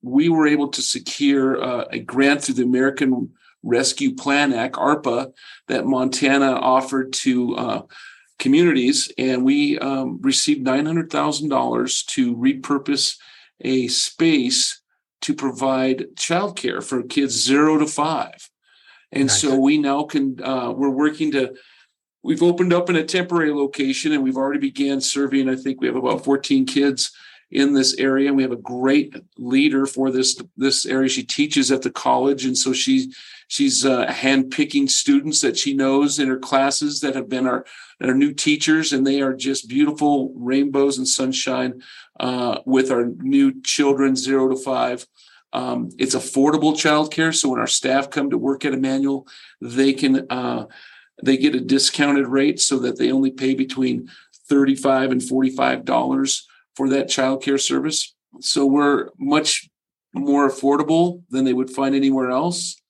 We 0.03 0.29
were 0.29 0.47
able 0.47 0.69
to 0.69 0.83
secure 0.83 1.63
uh, 1.63 1.85
a 1.91 1.99
grant 1.99 2.43
through 2.43 2.57
the 2.57 2.63
American 2.63 3.31
Rescue 3.63 4.15
Plan 4.15 4.53
Act 4.53 4.77
(ARPA) 4.77 5.33
that 5.69 5.87
Montana 5.87 6.53
offered 6.53 7.13
to 7.15 7.57
uh, 7.57 7.83
communities, 8.39 9.13
and 9.19 9.45
we 9.45 9.79
um, 9.79 10.19
received 10.23 10.63
nine 10.63 10.87
hundred 10.87 11.11
thousand 11.11 11.51
dollars 11.51 12.03
to 12.05 12.35
repurpose 12.35 13.17
a 13.61 13.89
space 13.89 14.81
to 15.23 15.35
provide 15.35 16.07
childcare 16.15 16.83
for 16.83 17.03
kids 17.03 17.35
zero 17.35 17.79
to 17.79 17.87
five. 17.87 18.49
And 19.13 19.27
nice. 19.27 19.41
so 19.41 19.57
we 19.57 19.79
now 19.79 20.05
can, 20.05 20.43
uh, 20.43 20.73
we're 20.73 20.91
working 20.91 21.33
to, 21.33 21.55
we've 22.23 22.43
opened 22.43 22.73
up 22.73 22.89
in 22.89 22.97
a 22.97 23.05
temporary 23.05 23.53
location 23.53 24.13
and 24.13 24.23
we've 24.23 24.37
already 24.37 24.61
began 24.61 25.01
serving, 25.01 25.49
I 25.49 25.57
think 25.57 25.81
we 25.81 25.89
have 25.89 25.97
about 25.97 26.25
14 26.25 26.65
kids 26.67 27.13
in 27.51 27.75
this 27.75 27.95
area. 27.95 28.33
We 28.33 28.43
have 28.43 28.53
a 28.53 28.57
great 28.57 29.15
leader 29.37 29.87
for 29.87 30.11
this, 30.11 30.41
this 30.57 30.87
area. 30.87 31.09
She 31.09 31.25
teaches 31.25 31.71
at 31.71 31.83
the 31.83 31.91
college. 31.91 32.45
And 32.45 32.57
so 32.57 32.73
she, 32.73 33.13
she's 33.49 33.85
uh, 33.85 34.07
handpicking 34.07 34.89
students 34.89 35.41
that 35.41 35.57
she 35.57 35.75
knows 35.75 36.19
in 36.19 36.29
her 36.29 36.39
classes 36.39 37.01
that 37.01 37.15
have 37.15 37.29
been 37.29 37.47
our, 37.47 37.65
our 38.01 38.15
new 38.15 38.33
teachers. 38.33 38.93
And 38.93 39.07
they 39.07 39.21
are 39.21 39.35
just 39.35 39.69
beautiful 39.69 40.33
rainbows 40.37 40.99
and 40.99 41.09
sunshine 41.09 41.83
uh, 42.19 42.61
with 42.67 42.91
our 42.91 43.07
new 43.07 43.61
children, 43.63 44.15
zero 44.17 44.49
to 44.49 44.57
five. 44.57 45.07
Um, 45.53 45.89
it's 45.99 46.15
affordable 46.15 46.75
childcare, 46.75 47.35
so 47.35 47.49
when 47.49 47.59
our 47.59 47.67
staff 47.67 48.09
come 48.09 48.31
to 48.31 48.39
work 48.39 48.65
at 48.65 48.73
Immanuel, 48.73 49.27
they 49.61 49.93
can 49.93 50.25
uh, 50.31 50.67
they 51.25 51.37
get 51.37 51.57
a 51.57 51.61
discounted 51.61 52.29
rate 52.29 52.61
so 52.61 52.79
that 52.79 52.99
they 52.99 53.11
only 53.11 53.33
pay 53.33 53.55
between 53.55 54.09
thirty-five 54.49 55.11
and 55.11 55.21
forty-five 55.21 55.85
dollars 55.85 56.47
for 56.81 56.89
that 56.89 57.09
childcare 57.09 57.61
service. 57.61 58.15
So 58.41 58.65
we're 58.65 59.11
much 59.19 59.69
more 60.15 60.49
affordable 60.49 61.23
than 61.29 61.45
they 61.45 61.53
would 61.53 61.69
find 61.69 61.95
anywhere 61.95 62.31
else. 62.31 62.81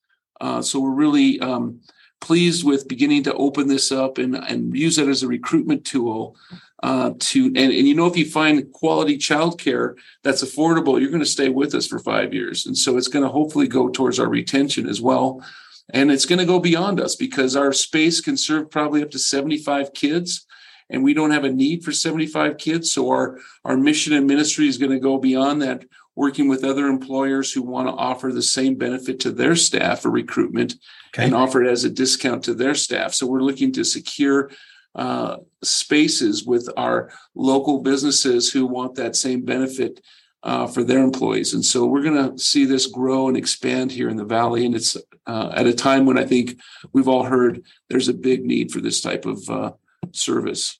Uh, 0.41 0.63
so 0.63 0.79
we're 0.79 0.95
really 0.95 1.41
um, 1.41 1.81
pleased 2.21 2.65
with 2.65 2.87
beginning 2.87 3.25
to 3.25 3.35
open 3.35 3.67
this 3.67 3.91
up 3.91 4.19
and, 4.19 4.37
and 4.37 4.77
use 4.77 4.97
it 4.97 5.09
as 5.09 5.25
a 5.25 5.27
recruitment 5.27 5.85
tool 5.85 6.37
uh, 6.85 7.11
to 7.19 7.47
and, 7.47 7.57
and 7.57 7.89
you 7.89 7.97
know 7.97 8.07
if 8.07 8.17
you 8.17 8.25
find 8.25 8.73
quality 8.73 9.19
childcare 9.19 9.95
that's 10.23 10.45
affordable 10.45 11.01
you're 11.01 11.11
going 11.11 11.19
to 11.19 11.27
stay 11.27 11.49
with 11.49 11.75
us 11.75 11.89
for 11.89 11.99
five 11.99 12.33
years 12.33 12.65
and 12.65 12.79
so 12.79 12.97
it's 12.97 13.09
going 13.09 13.25
to 13.25 13.31
hopefully 13.31 13.67
go 13.67 13.89
towards 13.89 14.19
our 14.21 14.29
retention 14.29 14.89
as 14.89 15.01
well 15.01 15.45
and 15.93 16.11
it's 16.11 16.25
going 16.25 16.39
to 16.39 16.47
go 16.47 16.59
beyond 16.59 17.01
us 17.01 17.17
because 17.17 17.55
our 17.55 17.73
space 17.73 18.21
can 18.21 18.37
serve 18.37 18.71
probably 18.71 19.03
up 19.03 19.11
to 19.11 19.19
75 19.19 19.93
kids 19.93 20.47
and 20.91 21.03
we 21.03 21.15
don't 21.15 21.31
have 21.31 21.45
a 21.45 21.53
need 21.53 21.85
for 21.85 21.93
75 21.93 22.59
kids 22.59 22.93
so 22.93 23.09
our 23.09 23.39
our 23.65 23.77
mission 23.77 24.13
and 24.13 24.27
ministry 24.27 24.69
is 24.69 24.79
going 24.79 24.93
to 24.93 24.99
go 24.99 25.19
beyond 25.19 25.63
that 25.63 25.85
working 26.17 26.49
with 26.49 26.65
other 26.65 26.87
employers 26.87 27.53
who 27.53 27.63
want 27.63 27.89
to 27.89 27.95
offer 27.95 28.33
the 28.33 28.43
same 28.43 28.75
benefit 28.75 29.21
to 29.21 29.31
their 29.31 29.57
staff 29.57 30.01
for 30.01 30.11
recruitment 30.11 30.75
okay. 31.15 31.25
and 31.25 31.35
offer 31.35 31.63
it 31.63 31.71
as 31.71 31.85
a 31.85 31.91
discount 31.91 32.45
to 32.45 32.55
their 32.55 32.75
staff. 32.75 33.15
So 33.15 33.27
we're 33.27 33.43
looking 33.43 33.73
to 33.73 33.85
secure 33.85 34.51
uh, 34.95 35.37
spaces 35.63 36.45
with 36.45 36.69
our 36.77 37.11
local 37.35 37.81
businesses 37.81 38.51
who 38.51 38.67
want 38.67 38.97
that 38.97 39.15
same 39.15 39.45
benefit 39.45 40.01
uh, 40.43 40.67
for 40.67 40.83
their 40.83 40.99
employees. 41.03 41.55
And 41.55 41.65
so 41.65 41.87
we're 41.87 42.03
going 42.03 42.33
to 42.33 42.39
see 42.39 42.65
this 42.65 42.87
grow 42.87 43.29
and 43.29 43.37
expand 43.37 43.93
here 43.93 44.09
in 44.09 44.17
the 44.17 44.25
Valley. 44.25 44.67
And 44.67 44.75
it's 44.75 44.97
uh, 45.27 45.53
at 45.55 45.67
a 45.67 45.75
time 45.75 46.07
when 46.07 46.19
I 46.19 46.25
think 46.25 46.61
we've 46.93 47.09
all 47.09 47.25
heard 47.25 47.63
there's 47.89 48.09
a 48.09 48.15
big 48.15 48.45
need 48.45 48.73
for 48.73 48.81
this 48.81 49.01
type 49.01 49.27
of 49.27 49.49
uh, 49.49 49.73
service. 50.13 50.80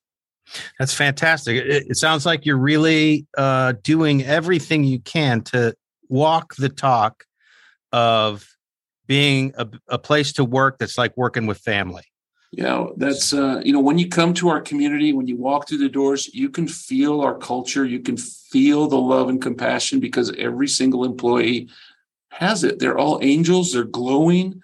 That's 0.79 0.95
fantastic. 0.95 1.57
It, 1.57 1.87
it, 1.91 1.97
sounds 1.97 2.27
like 2.27 2.45
you're 2.45 2.59
really 2.59 3.27
uh, 3.37 3.75
doing 3.83 4.23
everything 4.25 4.85
you 4.85 5.01
can 5.01 5.43
to 5.45 5.75
walk 6.09 6.57
the 6.57 6.69
talk 6.69 7.25
of 7.93 8.47
being 9.07 9.53
a, 9.57 9.69
a 9.89 9.99
place 9.99 10.33
to 10.35 10.45
work 10.45 10.79
that's 10.79 10.99
like 10.99 11.17
working 11.17 11.47
with 11.47 11.59
family. 11.59 12.03
Yeah, 12.53 12.87
that's 12.97 13.33
uh, 13.33 13.61
you 13.65 13.73
know 13.73 13.81
when 13.81 13.99
you 13.99 14.09
come 14.09 14.35
to 14.35 14.49
our 14.49 14.61
community, 14.61 15.13
when 15.13 15.29
you 15.29 15.37
walk 15.37 15.69
through 15.69 15.79
the 15.79 15.89
doors, 15.89 16.29
you 16.35 16.49
can 16.51 16.67
feel 16.67 17.21
our 17.21 17.39
culture. 17.39 17.85
You 17.85 18.01
can 18.01 18.17
feel 18.17 18.89
the 18.89 18.99
love 18.99 19.29
and 19.29 19.41
compassion 19.41 20.01
because 20.01 20.33
every 20.37 20.67
single 20.67 21.05
employee 21.05 21.69
has 22.31 22.65
it. 22.65 22.79
They're 22.79 22.99
all 22.99 23.19
angels. 23.23 23.73
They're 23.73 23.85
glowing. 23.85 24.63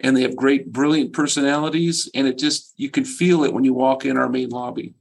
and 0.00 0.16
they 0.16 0.22
have 0.22 0.36
great, 0.36 0.72
brilliant 0.72 1.12
personalities. 1.12 2.10
And 2.14 2.26
it 2.26 2.36
just, 2.36 2.74
you 2.76 2.90
can 2.90 3.04
feel 3.04 3.44
it 3.44 3.54
when 3.54 3.64
you 3.64 3.72
walk 3.72 4.04
in 4.04 4.16
our 4.16 4.28
main 4.28 4.50
lobby. 4.50 4.92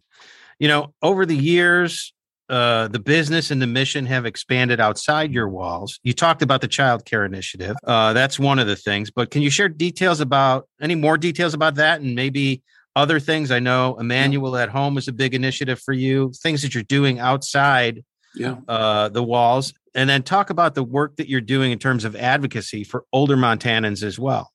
You 0.64 0.70
know, 0.70 0.94
over 1.02 1.26
the 1.26 1.36
years, 1.36 2.14
uh, 2.48 2.88
the 2.88 3.00
business 3.00 3.52
and 3.52 3.62
the 3.62 3.68
mission 3.68 4.06
have 4.06 4.26
expanded 4.26 4.80
outside 4.80 5.34
your 5.34 5.50
walls. 5.50 6.00
You 6.04 6.14
talked 6.14 6.42
about 6.42 6.62
the 6.62 6.70
child 6.70 7.04
care 7.04 7.26
initiative. 7.26 7.76
Uh, 7.84 8.14
that's 8.14 8.40
one 8.40 8.60
of 8.60 8.68
the 8.68 8.78
things, 8.78 9.12
but 9.12 9.30
can 9.30 9.42
you 9.42 9.50
share 9.50 9.68
details 9.68 10.22
about 10.22 10.70
any 10.80 10.96
more 10.96 11.18
details 11.18 11.54
about 11.54 11.76
that 11.76 12.00
and 12.00 12.16
maybe 12.16 12.64
other 12.96 13.20
things? 13.20 13.52
I 13.52 13.60
know 13.60 14.00
Immanuel 14.00 14.56
at 14.56 14.70
Home 14.70 14.98
is 14.98 15.10
a 15.10 15.12
big 15.12 15.36
initiative 15.36 15.82
for 15.82 15.92
you, 15.92 16.32
things 16.42 16.62
that 16.62 16.74
you're 16.74 16.84
doing 16.84 17.20
outside 17.20 18.02
yeah. 18.34 18.56
uh, 18.70 19.10
the 19.10 19.22
walls. 19.22 19.74
And 19.94 20.10
then 20.10 20.24
talk 20.24 20.50
about 20.50 20.76
the 20.76 20.84
work 20.86 21.18
that 21.18 21.28
you're 21.28 21.42
doing 21.42 21.74
in 21.74 21.78
terms 21.78 22.06
of 22.06 22.16
advocacy 22.16 22.86
for 22.86 23.04
older 23.12 23.36
Montanans 23.36 24.02
as 24.02 24.18
well. 24.18 24.54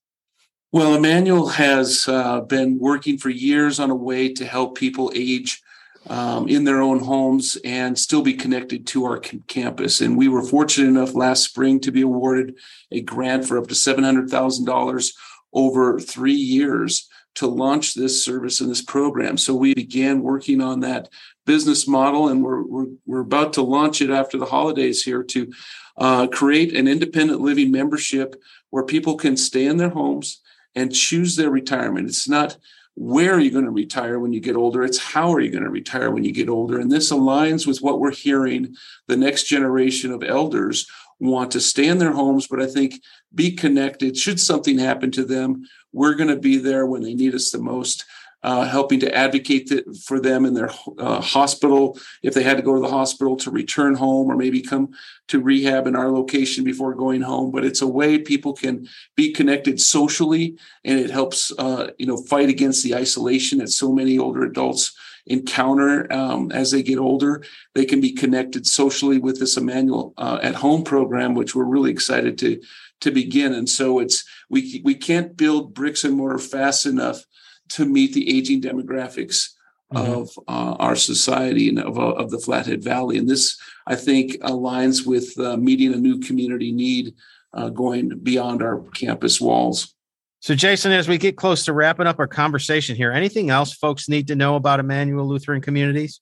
Well, 0.73 0.95
Immanuel 0.95 1.49
has 1.49 2.09
uh, 2.09 2.41
been 2.41 2.79
working 2.79 3.19
for 3.19 3.29
years 3.29 3.79
on 3.79 3.91
a 3.91 3.95
way 3.95 4.33
to 4.33 4.47
help 4.47 4.79
people 4.79 5.13
age 5.15 5.61
um, 6.07 6.49
in 6.49 6.65
their 6.65 6.81
own 6.81 7.01
homes 7.01 7.59
and 7.65 7.99
still 7.99 8.23
be 8.23 8.35
connected 8.35 8.87
to 8.89 9.05
our 9.05 9.19
campus. 9.19 10.01
And 10.01 10.17
we 10.17 10.29
were 10.29 10.43
fortunate 10.43 10.89
enough 10.89 11.15
last 11.15 11.45
spring 11.45 11.81
to 11.81 11.93
be 11.93 12.03
awarded 12.03 12.57
a 12.91 13.01
grant 13.01 13.47
for 13.47 13.59
up 13.59 13.67
to 13.69 13.75
$700,000 13.75 15.13
over 15.53 16.01
three 16.01 16.33
years 16.33 17.09
to 17.35 17.47
launch 17.47 17.95
this 17.95 18.25
service 18.25 18.61
and 18.61 18.71
this 18.71 18.83
program. 18.83 19.37
So 19.37 19.55
we 19.55 19.75
began 19.75 20.23
working 20.23 20.61
on 20.61 20.81
that 20.81 21.09
business 21.47 21.87
model, 21.87 22.29
and 22.29 22.43
we're, 22.43 22.63
we're, 22.63 22.87
we're 23.07 23.21
about 23.21 23.53
to 23.55 23.63
launch 23.63 24.03
it 24.03 24.11
after 24.11 24.39
the 24.39 24.47
holidays 24.47 25.03
here 25.03 25.23
to 25.23 25.53
uh, 25.97 26.27
create 26.27 26.75
an 26.75 26.89
independent 26.89 27.41
living 27.41 27.71
membership 27.71 28.35
where 28.71 28.85
people 28.85 29.17
can 29.17 29.37
stay 29.37 29.67
in 29.67 29.77
their 29.77 29.91
homes 29.91 30.41
and 30.75 30.95
choose 30.95 31.37
their 31.37 31.51
retirement. 31.51 32.09
It's 32.09 32.29
not 32.29 32.57
where 33.01 33.33
are 33.33 33.39
you 33.39 33.53
going 33.53 33.65
to 33.65 33.71
retire 33.71 34.19
when 34.19 34.33
you 34.33 34.41
get 34.41 34.57
older? 34.57 34.83
It's 34.83 34.99
how 34.99 35.33
are 35.33 35.39
you 35.39 35.53
going 35.53 35.63
to 35.63 35.71
retire 35.71 36.11
when 36.11 36.25
you 36.25 36.33
get 36.33 36.49
older? 36.49 36.81
And 36.81 36.91
this 36.91 37.13
aligns 37.13 37.65
with 37.65 37.79
what 37.79 38.01
we're 38.01 38.11
hearing 38.11 38.75
the 39.07 39.17
next 39.17 39.45
generation 39.45 40.11
of 40.11 40.25
elders 40.25 40.85
want 41.21 41.53
to 41.53 41.61
stay 41.61 41.87
in 41.87 41.99
their 41.99 42.13
homes, 42.13 42.49
but 42.49 42.61
I 42.61 42.67
think 42.67 43.01
be 43.33 43.53
connected. 43.53 44.17
Should 44.17 44.41
something 44.41 44.79
happen 44.79 45.13
to 45.13 45.25
them, 45.25 45.65
we're 45.93 46.15
going 46.15 46.29
to 46.29 46.37
be 46.37 46.57
there 46.57 46.87
when 46.87 47.03
they 47.03 47.15
need 47.15 47.37
us 47.37 47.53
the 47.53 47.59
most 47.59 48.05
uh, 48.43 48.65
helping 48.65 49.01
to 49.01 49.15
advocate 49.15 49.71
for 50.05 50.21
them 50.21 50.45
in 50.45 50.55
their 50.55 50.71
uh, 50.99 51.21
hospital. 51.21 51.99
If 52.23 52.35
they 52.35 52.43
had 52.43 52.57
to 52.57 52.63
go 52.63 52.75
to 52.75 52.81
the 52.81 52.91
hospital 52.91 53.37
to 53.39 53.51
return 53.51 53.95
home 53.95 54.31
or 54.31 54.37
maybe 54.37 54.61
come 54.61 54.91
to 55.29 55.41
rehab 55.41 55.87
in 55.87 55.97
our 55.97 56.11
location 56.11 56.65
before 56.65 56.95
going 56.95 57.23
home. 57.23 57.51
But 57.51 57.65
it's 57.65 57.83
a 57.83 57.87
way 57.87 58.19
people 58.19 58.53
can 58.53 58.89
be 59.17 59.33
connected 59.33 59.81
socially 59.81 60.57
and 60.85 60.99
it 60.99 61.11
helps 61.11 61.53
uh, 61.59 61.91
you 61.99 62.07
know 62.07 62.17
fight 62.17 62.49
against 62.49 62.85
the 62.85 62.95
isolation 62.95 63.59
that 63.59 63.69
so 63.69 63.93
many 63.93 64.19
older 64.19 64.45
adults 64.45 64.97
encounter. 65.27 66.11
Um, 66.13 66.51
as 66.53 66.71
they 66.71 66.83
get 66.83 66.99
older 66.99 67.45
they 67.75 67.85
can 67.85 68.01
be 68.01 68.13
connected 68.13 68.67
socially 68.67 69.19
with 69.19 69.39
this 69.39 69.57
immanuel 69.57 70.15
uh, 70.17 70.39
at 70.43 70.55
home 70.55 70.85
program 70.85 71.35
which 71.35 71.55
we're 71.55 71.65
really 71.65 71.91
excited 71.91 72.39
to 72.39 72.61
to 73.01 73.11
begin. 73.11 73.53
And 73.55 73.69
so 73.69 73.99
it's 73.99 74.25
we 74.49 74.81
we 74.85 74.95
can't 74.95 75.37
build 75.37 75.75
bricks 75.75 76.05
and 76.05 76.17
mortar 76.17 76.39
fast 76.39 76.87
enough 76.87 77.25
to 77.71 77.85
meet 77.85 78.13
the 78.13 78.37
aging 78.37 78.61
demographics 78.63 79.51
mm-hmm. 79.93 80.13
of 80.13 80.31
uh, 80.49 80.77
our 80.79 80.97
society 80.97 81.69
and 81.69 81.79
of, 81.79 81.99
uh, 81.99 82.13
of 82.13 82.31
the 82.31 82.39
Flathead 82.39 82.83
Valley. 82.83 83.19
And 83.19 83.29
this, 83.29 83.59
I 83.87 83.97
think, 83.97 84.33
aligns 84.41 85.07
with 85.07 85.39
uh, 85.39 85.57
meeting 85.57 85.93
a 85.93 85.97
new 85.97 86.21
community 86.21 86.73
need 86.73 87.15
uh, 87.55 87.71
going 87.71 88.19
beyond 88.23 88.63
our 88.63 88.83
campus 88.95 89.41
walls. 89.41 89.95
So, 90.41 90.55
Jason, 90.55 90.93
as 90.93 91.09
we 91.09 91.19
get 91.19 91.37
close 91.37 91.65
to 91.65 91.73
wrapping 91.73 92.07
up 92.07 92.21
our 92.21 92.29
conversation 92.29 92.95
here, 92.95 93.11
anything 93.11 93.51
else 93.51 93.73
folks 93.73 94.09
need 94.09 94.29
to 94.29 94.37
know 94.37 94.55
about 94.55 94.79
Immanuel 94.79 95.27
Lutheran 95.27 95.61
Communities? 95.61 96.21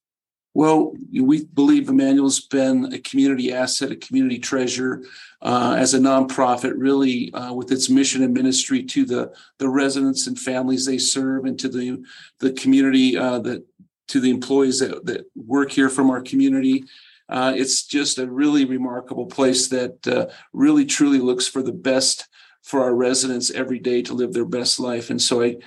Well, 0.56 0.94
we 1.12 1.44
believe 1.44 1.90
Immanuel's 1.90 2.40
been 2.40 2.90
a 2.94 2.98
community 2.98 3.52
asset, 3.52 3.90
a 3.92 3.96
community 3.96 4.38
treasure 4.38 5.04
uh, 5.42 5.76
as 5.78 5.92
a 5.92 5.98
nonprofit, 5.98 6.72
really 6.78 7.30
uh, 7.34 7.52
with 7.52 7.70
its 7.70 7.90
mission 7.90 8.22
and 8.22 8.32
ministry 8.32 8.82
to 8.84 9.04
the 9.04 9.34
the 9.58 9.68
residents 9.68 10.26
and 10.26 10.38
families 10.38 10.86
they 10.86 10.96
serve, 10.96 11.44
and 11.44 11.58
to 11.58 11.68
the 11.68 12.02
the 12.38 12.54
community 12.54 13.18
uh, 13.18 13.38
that 13.40 13.66
to 14.08 14.18
the 14.18 14.30
employees 14.30 14.78
that 14.78 15.04
that 15.04 15.26
work 15.36 15.70
here 15.70 15.90
from 15.90 16.08
our 16.08 16.22
community. 16.22 16.84
Uh, 17.28 17.52
it's 17.54 17.84
just 17.84 18.18
a 18.18 18.26
really 18.26 18.64
remarkable 18.64 19.26
place 19.26 19.68
that 19.68 20.08
uh, 20.08 20.24
really 20.54 20.86
truly 20.86 21.18
looks 21.18 21.46
for 21.46 21.62
the 21.62 21.78
best 21.90 22.28
for 22.62 22.82
our 22.82 22.94
residents 22.94 23.50
every 23.50 23.78
day 23.78 24.00
to 24.00 24.14
live 24.14 24.32
their 24.32 24.46
best 24.46 24.80
life. 24.80 25.10
And 25.10 25.20
so 25.20 25.42
I 25.42 25.58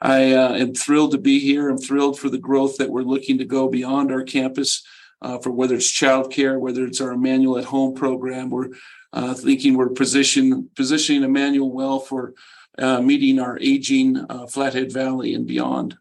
I 0.00 0.32
uh, 0.32 0.54
am 0.54 0.74
thrilled 0.74 1.12
to 1.12 1.18
be 1.18 1.40
here. 1.40 1.68
I'm 1.68 1.78
thrilled 1.78 2.18
for 2.18 2.28
the 2.28 2.38
growth 2.38 2.76
that 2.76 2.90
we're 2.90 3.02
looking 3.02 3.38
to 3.38 3.44
go 3.44 3.68
beyond 3.68 4.12
our 4.12 4.22
campus 4.22 4.84
uh, 5.22 5.38
for 5.38 5.50
whether 5.50 5.74
it's 5.74 5.90
childcare, 5.90 6.58
whether 6.58 6.84
it's 6.84 7.00
our 7.00 7.12
Immanuel 7.12 7.58
at 7.58 7.64
Home 7.64 7.94
program. 7.94 8.50
We're 8.50 8.70
uh, 9.12 9.34
thinking 9.34 9.74
we're 9.74 9.88
position, 9.88 10.70
positioning 10.76 11.24
Immanuel 11.24 11.72
well 11.72 11.98
for 11.98 12.34
uh, 12.78 13.00
meeting 13.00 13.40
our 13.40 13.58
aging 13.60 14.24
uh, 14.28 14.46
Flathead 14.46 14.92
Valley 14.92 15.34
and 15.34 15.46
beyond. 15.46 15.96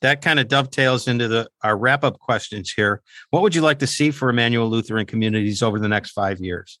That 0.00 0.22
kind 0.22 0.40
of 0.40 0.48
dovetails 0.48 1.06
into 1.06 1.28
the 1.28 1.48
our 1.62 1.76
wrap 1.76 2.02
up 2.02 2.18
questions 2.18 2.72
here. 2.72 3.02
What 3.30 3.42
would 3.42 3.54
you 3.54 3.60
like 3.60 3.78
to 3.80 3.86
see 3.86 4.10
for 4.10 4.30
Immanuel 4.30 4.68
Lutheran 4.68 5.06
communities 5.06 5.62
over 5.62 5.78
the 5.78 5.88
next 5.88 6.10
five 6.10 6.40
years? 6.40 6.80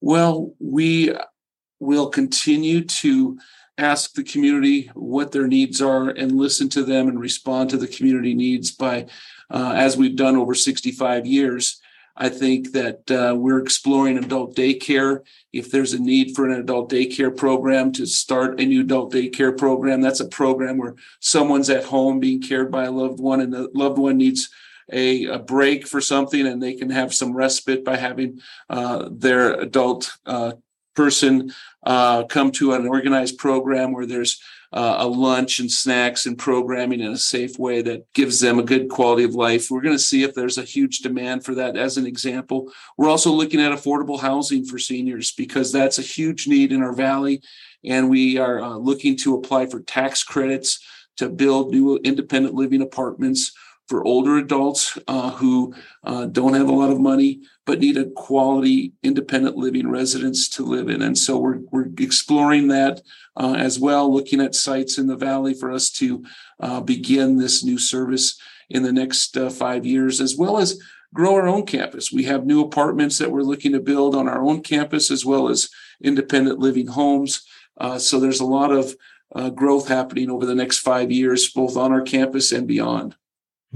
Well, 0.00 0.54
we 0.58 1.14
will 1.80 2.08
continue 2.08 2.84
to 2.84 3.38
ask 3.78 4.12
the 4.12 4.22
community 4.22 4.90
what 4.94 5.32
their 5.32 5.48
needs 5.48 5.80
are 5.80 6.10
and 6.10 6.36
listen 6.36 6.68
to 6.68 6.84
them 6.84 7.08
and 7.08 7.18
respond 7.18 7.70
to 7.70 7.78
the 7.78 7.88
community 7.88 8.34
needs 8.34 8.70
by, 8.70 9.06
uh, 9.50 9.72
as 9.74 9.96
we've 9.96 10.16
done 10.16 10.36
over 10.36 10.54
65 10.54 11.26
years. 11.26 11.80
I 12.16 12.28
think 12.28 12.72
that 12.72 13.10
uh, 13.10 13.34
we're 13.34 13.62
exploring 13.62 14.18
adult 14.18 14.54
daycare. 14.54 15.20
If 15.54 15.70
there's 15.70 15.94
a 15.94 16.02
need 16.02 16.36
for 16.36 16.46
an 16.46 16.60
adult 16.60 16.90
daycare 16.90 17.34
program 17.34 17.92
to 17.92 18.04
start 18.04 18.60
a 18.60 18.66
new 18.66 18.82
adult 18.82 19.12
daycare 19.14 19.56
program, 19.56 20.02
that's 20.02 20.20
a 20.20 20.28
program 20.28 20.76
where 20.76 20.96
someone's 21.20 21.70
at 21.70 21.84
home 21.84 22.20
being 22.20 22.42
cared 22.42 22.70
by 22.70 22.84
a 22.84 22.90
loved 22.90 23.20
one 23.20 23.40
and 23.40 23.52
the 23.52 23.70
loved 23.72 23.98
one 23.98 24.18
needs 24.18 24.50
a, 24.92 25.26
a 25.26 25.38
break 25.38 25.86
for 25.86 26.00
something 26.00 26.46
and 26.46 26.62
they 26.62 26.74
can 26.74 26.90
have 26.90 27.14
some 27.14 27.32
respite 27.32 27.84
by 27.84 27.96
having 27.96 28.40
uh, 28.68 29.08
their 29.10 29.54
adult 29.54 30.12
uh, 30.26 30.52
person 31.00 31.50
uh, 31.84 32.24
come 32.24 32.50
to 32.52 32.74
an 32.74 32.86
organized 32.86 33.38
program 33.38 33.90
where 33.90 34.04
there's 34.04 34.38
uh, 34.72 34.96
a 34.98 35.06
lunch 35.06 35.58
and 35.58 35.72
snacks 35.72 36.26
and 36.26 36.36
programming 36.36 37.00
in 37.00 37.12
a 37.12 37.16
safe 37.16 37.58
way 37.58 37.80
that 37.80 38.04
gives 38.12 38.38
them 38.38 38.58
a 38.58 38.62
good 38.72 38.90
quality 38.90 39.24
of 39.24 39.34
life. 39.34 39.70
We're 39.70 39.80
going 39.80 39.96
to 39.96 40.08
see 40.10 40.22
if 40.22 40.34
there's 40.34 40.58
a 40.58 40.62
huge 40.62 40.98
demand 40.98 41.42
for 41.42 41.54
that 41.54 41.74
as 41.78 41.96
an 41.96 42.06
example. 42.06 42.70
We're 42.98 43.08
also 43.08 43.32
looking 43.32 43.60
at 43.60 43.72
affordable 43.72 44.20
housing 44.20 44.66
for 44.66 44.78
seniors 44.78 45.32
because 45.32 45.72
that's 45.72 45.98
a 45.98 46.02
huge 46.02 46.46
need 46.46 46.70
in 46.70 46.82
our 46.82 46.92
valley. 46.92 47.40
And 47.82 48.10
we 48.10 48.36
are 48.36 48.60
uh, 48.60 48.76
looking 48.76 49.16
to 49.22 49.36
apply 49.36 49.66
for 49.66 49.80
tax 49.80 50.22
credits 50.22 50.86
to 51.16 51.30
build 51.30 51.70
new 51.70 51.96
independent 52.04 52.54
living 52.54 52.82
apartments 52.82 53.52
for 53.90 54.04
older 54.04 54.38
adults 54.38 54.96
uh, 55.08 55.32
who 55.32 55.74
uh, 56.04 56.24
don't 56.26 56.54
have 56.54 56.68
a 56.68 56.72
lot 56.72 56.90
of 56.90 57.00
money 57.00 57.40
but 57.66 57.80
need 57.80 57.96
a 57.96 58.08
quality 58.10 58.92
independent 59.02 59.56
living 59.56 59.88
residence 59.88 60.48
to 60.48 60.64
live 60.64 60.88
in. 60.88 61.02
And 61.02 61.18
so 61.18 61.38
we're, 61.38 61.58
we're 61.72 61.88
exploring 61.98 62.68
that 62.68 63.02
uh, 63.36 63.56
as 63.58 63.80
well, 63.80 64.12
looking 64.14 64.40
at 64.40 64.54
sites 64.54 64.96
in 64.96 65.08
the 65.08 65.16
valley 65.16 65.54
for 65.54 65.72
us 65.72 65.90
to 65.90 66.24
uh, 66.60 66.80
begin 66.80 67.36
this 67.36 67.64
new 67.64 67.78
service 67.78 68.38
in 68.68 68.84
the 68.84 68.92
next 68.92 69.36
uh, 69.36 69.50
five 69.50 69.84
years, 69.84 70.20
as 70.20 70.36
well 70.36 70.58
as 70.58 70.80
grow 71.12 71.34
our 71.34 71.48
own 71.48 71.66
campus. 71.66 72.12
We 72.12 72.22
have 72.24 72.46
new 72.46 72.60
apartments 72.60 73.18
that 73.18 73.32
we're 73.32 73.42
looking 73.42 73.72
to 73.72 73.80
build 73.80 74.14
on 74.14 74.28
our 74.28 74.44
own 74.44 74.62
campus, 74.62 75.10
as 75.10 75.24
well 75.24 75.48
as 75.48 75.68
independent 76.00 76.60
living 76.60 76.86
homes. 76.86 77.44
Uh, 77.76 77.98
so 77.98 78.20
there's 78.20 78.40
a 78.40 78.46
lot 78.46 78.70
of 78.70 78.94
growth 79.56 79.88
happening 79.88 80.30
over 80.30 80.46
the 80.46 80.54
next 80.54 80.78
five 80.78 81.10
years, 81.10 81.50
both 81.50 81.76
on 81.76 81.92
our 81.92 82.02
campus 82.02 82.52
and 82.52 82.68
beyond. 82.68 83.16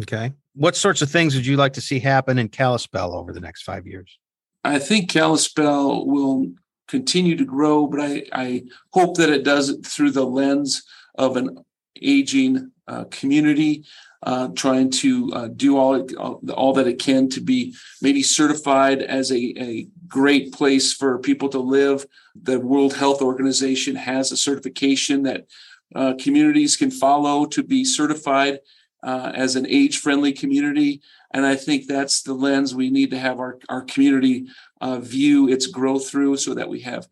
Okay. 0.00 0.32
What 0.54 0.76
sorts 0.76 1.02
of 1.02 1.10
things 1.10 1.34
would 1.34 1.46
you 1.46 1.56
like 1.56 1.72
to 1.74 1.80
see 1.80 1.98
happen 1.98 2.38
in 2.38 2.48
Kalispell 2.48 3.14
over 3.14 3.32
the 3.32 3.40
next 3.40 3.62
five 3.62 3.86
years? 3.86 4.18
I 4.64 4.78
think 4.78 5.10
Kalispell 5.10 6.06
will 6.06 6.52
continue 6.88 7.36
to 7.36 7.44
grow, 7.44 7.86
but 7.86 8.00
I, 8.00 8.24
I 8.32 8.64
hope 8.90 9.16
that 9.16 9.30
it 9.30 9.44
does 9.44 9.68
it 9.68 9.84
through 9.86 10.12
the 10.12 10.26
lens 10.26 10.82
of 11.16 11.36
an 11.36 11.64
aging 12.00 12.70
uh, 12.88 13.04
community, 13.10 13.84
uh, 14.22 14.48
trying 14.48 14.90
to 14.90 15.32
uh, 15.32 15.48
do 15.48 15.76
all, 15.76 16.06
all, 16.18 16.40
all 16.54 16.72
that 16.74 16.86
it 16.86 16.98
can 16.98 17.28
to 17.30 17.40
be 17.40 17.74
maybe 18.00 18.22
certified 18.22 19.02
as 19.02 19.30
a, 19.30 19.54
a 19.60 19.86
great 20.08 20.52
place 20.52 20.92
for 20.92 21.18
people 21.18 21.48
to 21.50 21.58
live. 21.58 22.06
The 22.34 22.58
World 22.58 22.94
Health 22.94 23.22
Organization 23.22 23.96
has 23.96 24.32
a 24.32 24.36
certification 24.36 25.22
that 25.24 25.46
uh, 25.94 26.14
communities 26.18 26.76
can 26.76 26.90
follow 26.90 27.44
to 27.46 27.62
be 27.62 27.84
certified 27.84 28.60
uh, 29.04 29.32
as 29.34 29.54
an 29.54 29.66
age 29.68 29.98
friendly 29.98 30.32
community. 30.32 31.02
And 31.32 31.44
I 31.44 31.56
think 31.56 31.86
that's 31.86 32.22
the 32.22 32.34
lens 32.34 32.74
we 32.74 32.90
need 32.90 33.10
to 33.10 33.18
have 33.18 33.38
our, 33.38 33.58
our 33.68 33.82
community 33.82 34.46
uh, 34.80 34.98
view 34.98 35.48
its 35.48 35.66
growth 35.66 36.08
through 36.08 36.38
so 36.38 36.54
that 36.54 36.68
we 36.68 36.80
have 36.80 37.06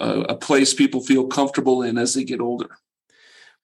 a, 0.00 0.20
a 0.20 0.34
place 0.34 0.74
people 0.74 1.00
feel 1.00 1.26
comfortable 1.26 1.82
in 1.82 1.96
as 1.98 2.14
they 2.14 2.24
get 2.24 2.40
older. 2.40 2.70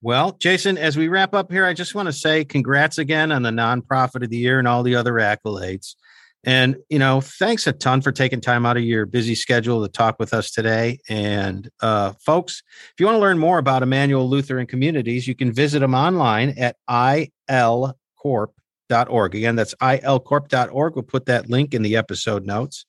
Well, 0.00 0.32
Jason, 0.32 0.78
as 0.78 0.96
we 0.96 1.08
wrap 1.08 1.32
up 1.32 1.50
here, 1.50 1.64
I 1.64 1.74
just 1.74 1.94
want 1.94 2.06
to 2.06 2.12
say 2.12 2.44
congrats 2.44 2.98
again 2.98 3.30
on 3.30 3.42
the 3.42 3.50
nonprofit 3.50 4.24
of 4.24 4.30
the 4.30 4.36
year 4.36 4.58
and 4.58 4.66
all 4.66 4.82
the 4.82 4.96
other 4.96 5.14
accolades. 5.14 5.94
And, 6.44 6.76
you 6.88 6.98
know, 6.98 7.20
thanks 7.20 7.66
a 7.66 7.72
ton 7.72 8.00
for 8.00 8.10
taking 8.10 8.40
time 8.40 8.66
out 8.66 8.76
of 8.76 8.82
your 8.82 9.06
busy 9.06 9.36
schedule 9.36 9.82
to 9.82 9.88
talk 9.88 10.18
with 10.18 10.34
us 10.34 10.50
today. 10.50 10.98
And, 11.08 11.70
uh, 11.80 12.14
folks, 12.20 12.62
if 12.92 12.98
you 12.98 13.06
want 13.06 13.16
to 13.16 13.20
learn 13.20 13.38
more 13.38 13.58
about 13.58 13.84
Immanuel 13.84 14.28
Lutheran 14.28 14.66
Communities, 14.66 15.28
you 15.28 15.36
can 15.36 15.52
visit 15.52 15.78
them 15.78 15.94
online 15.94 16.54
at 16.58 16.76
ilcorp.org. 16.90 17.94
Again, 19.34 19.56
that's 19.56 19.74
ilcorp.org. 19.76 20.96
We'll 20.96 21.02
put 21.04 21.26
that 21.26 21.48
link 21.48 21.74
in 21.74 21.82
the 21.82 21.96
episode 21.96 22.44
notes. 22.44 22.86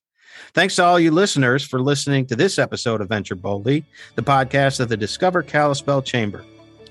Thanks 0.55 0.75
to 0.77 0.83
all 0.83 0.99
you 0.99 1.11
listeners 1.11 1.63
for 1.63 1.79
listening 1.79 2.25
to 2.27 2.35
this 2.35 2.57
episode 2.57 3.01
of 3.01 3.09
Venture 3.09 3.35
Boldly, 3.35 3.85
the 4.15 4.23
podcast 4.23 4.79
of 4.79 4.89
the 4.89 4.97
Discover 4.97 5.43
Kalispell 5.43 6.01
Chamber. 6.01 6.43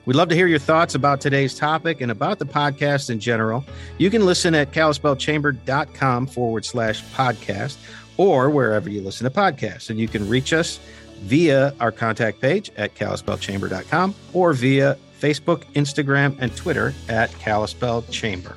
We'd 0.05 0.17
love 0.17 0.29
to 0.31 0.35
hear 0.35 0.49
your 0.49 0.59
thoughts 0.59 0.95
about 0.95 1.21
today's 1.21 1.55
topic 1.55 2.01
and 2.01 2.11
about 2.11 2.38
the 2.38 2.45
podcast 2.45 3.09
in 3.09 3.21
general. 3.21 3.65
You 3.99 4.11
can 4.11 4.27
listen 4.27 4.55
at 4.55 4.73
kalispellchamber.com 4.73 6.27
forward 6.27 6.65
slash 6.65 7.05
podcast 7.15 7.77
or 8.17 8.51
wherever 8.51 8.91
you 8.91 9.01
listen 9.01 9.31
to 9.31 9.37
podcasts. 9.37 9.91
And 9.91 10.01
you 10.01 10.09
can 10.09 10.29
reach 10.29 10.53
us 10.53 10.81
via 11.21 11.73
our 11.79 11.93
contact 11.93 12.41
page 12.41 12.71
at 12.77 12.95
kalispellchamber.com 12.97 14.15
or 14.33 14.53
via 14.53 14.99
Facebook, 15.21 15.65
Instagram, 15.75 16.37
and 16.41 16.55
Twitter 16.57 16.93
at 17.09 17.31
Kalispell 17.38 18.03
Chamber. 18.11 18.57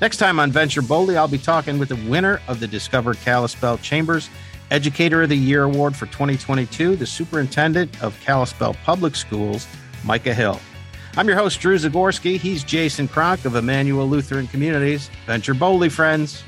Next 0.00 0.16
time 0.16 0.40
on 0.40 0.50
Venture 0.50 0.80
Boldly, 0.80 1.16
I'll 1.16 1.28
be 1.28 1.38
talking 1.38 1.78
with 1.78 1.90
the 1.90 2.10
winner 2.10 2.40
of 2.48 2.60
the 2.60 2.66
Discover 2.66 3.14
Kalispell 3.14 3.76
Chambers 3.78 4.30
Educator 4.70 5.22
of 5.22 5.28
the 5.28 5.36
Year 5.36 5.64
Award 5.64 5.96
for 5.96 6.06
2022, 6.06 6.96
the 6.96 7.06
Superintendent 7.06 8.02
of 8.02 8.18
Kalispell 8.20 8.74
Public 8.84 9.16
Schools, 9.16 9.66
Micah 10.04 10.34
Hill. 10.34 10.60
I'm 11.18 11.26
your 11.26 11.36
host, 11.36 11.58
Drew 11.58 11.76
Zagorski. 11.76 12.38
He's 12.38 12.62
Jason 12.62 13.08
Cronk 13.08 13.44
of 13.44 13.56
Immanuel 13.56 14.08
Lutheran 14.08 14.46
Communities. 14.46 15.10
Venture 15.26 15.52
boldly, 15.52 15.88
friends. 15.88 16.44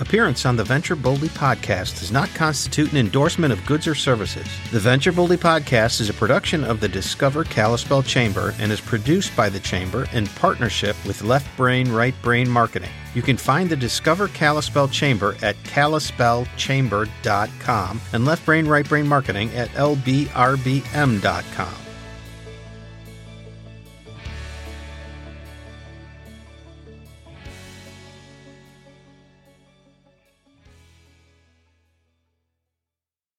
Appearance 0.00 0.44
on 0.44 0.56
the 0.56 0.64
Venture 0.64 0.96
Boldly 0.96 1.28
podcast 1.28 2.00
does 2.00 2.10
not 2.10 2.28
constitute 2.30 2.90
an 2.90 2.98
endorsement 2.98 3.52
of 3.52 3.64
goods 3.66 3.86
or 3.86 3.94
services. 3.94 4.48
The 4.72 4.80
Venture 4.80 5.12
Boldly 5.12 5.36
podcast 5.36 6.00
is 6.00 6.10
a 6.10 6.14
production 6.14 6.64
of 6.64 6.80
the 6.80 6.88
Discover 6.88 7.44
Kalispell 7.44 8.02
Chamber 8.02 8.52
and 8.58 8.72
is 8.72 8.80
produced 8.80 9.36
by 9.36 9.48
the 9.48 9.60
Chamber 9.60 10.08
in 10.12 10.26
partnership 10.26 10.96
with 11.06 11.22
Left 11.22 11.56
Brain, 11.56 11.92
Right 11.92 12.16
Brain 12.22 12.50
Marketing. 12.50 12.90
You 13.14 13.22
can 13.22 13.36
find 13.36 13.70
the 13.70 13.76
Discover 13.76 14.26
Kalispell 14.28 14.88
Chamber 14.88 15.36
at 15.40 15.54
kalispellchamber.com 15.58 18.00
and 18.12 18.24
Left 18.24 18.44
Brain, 18.44 18.66
Right 18.66 18.88
Brain 18.88 19.06
Marketing 19.06 19.54
at 19.54 19.68
lbrbm.com. 19.68 21.74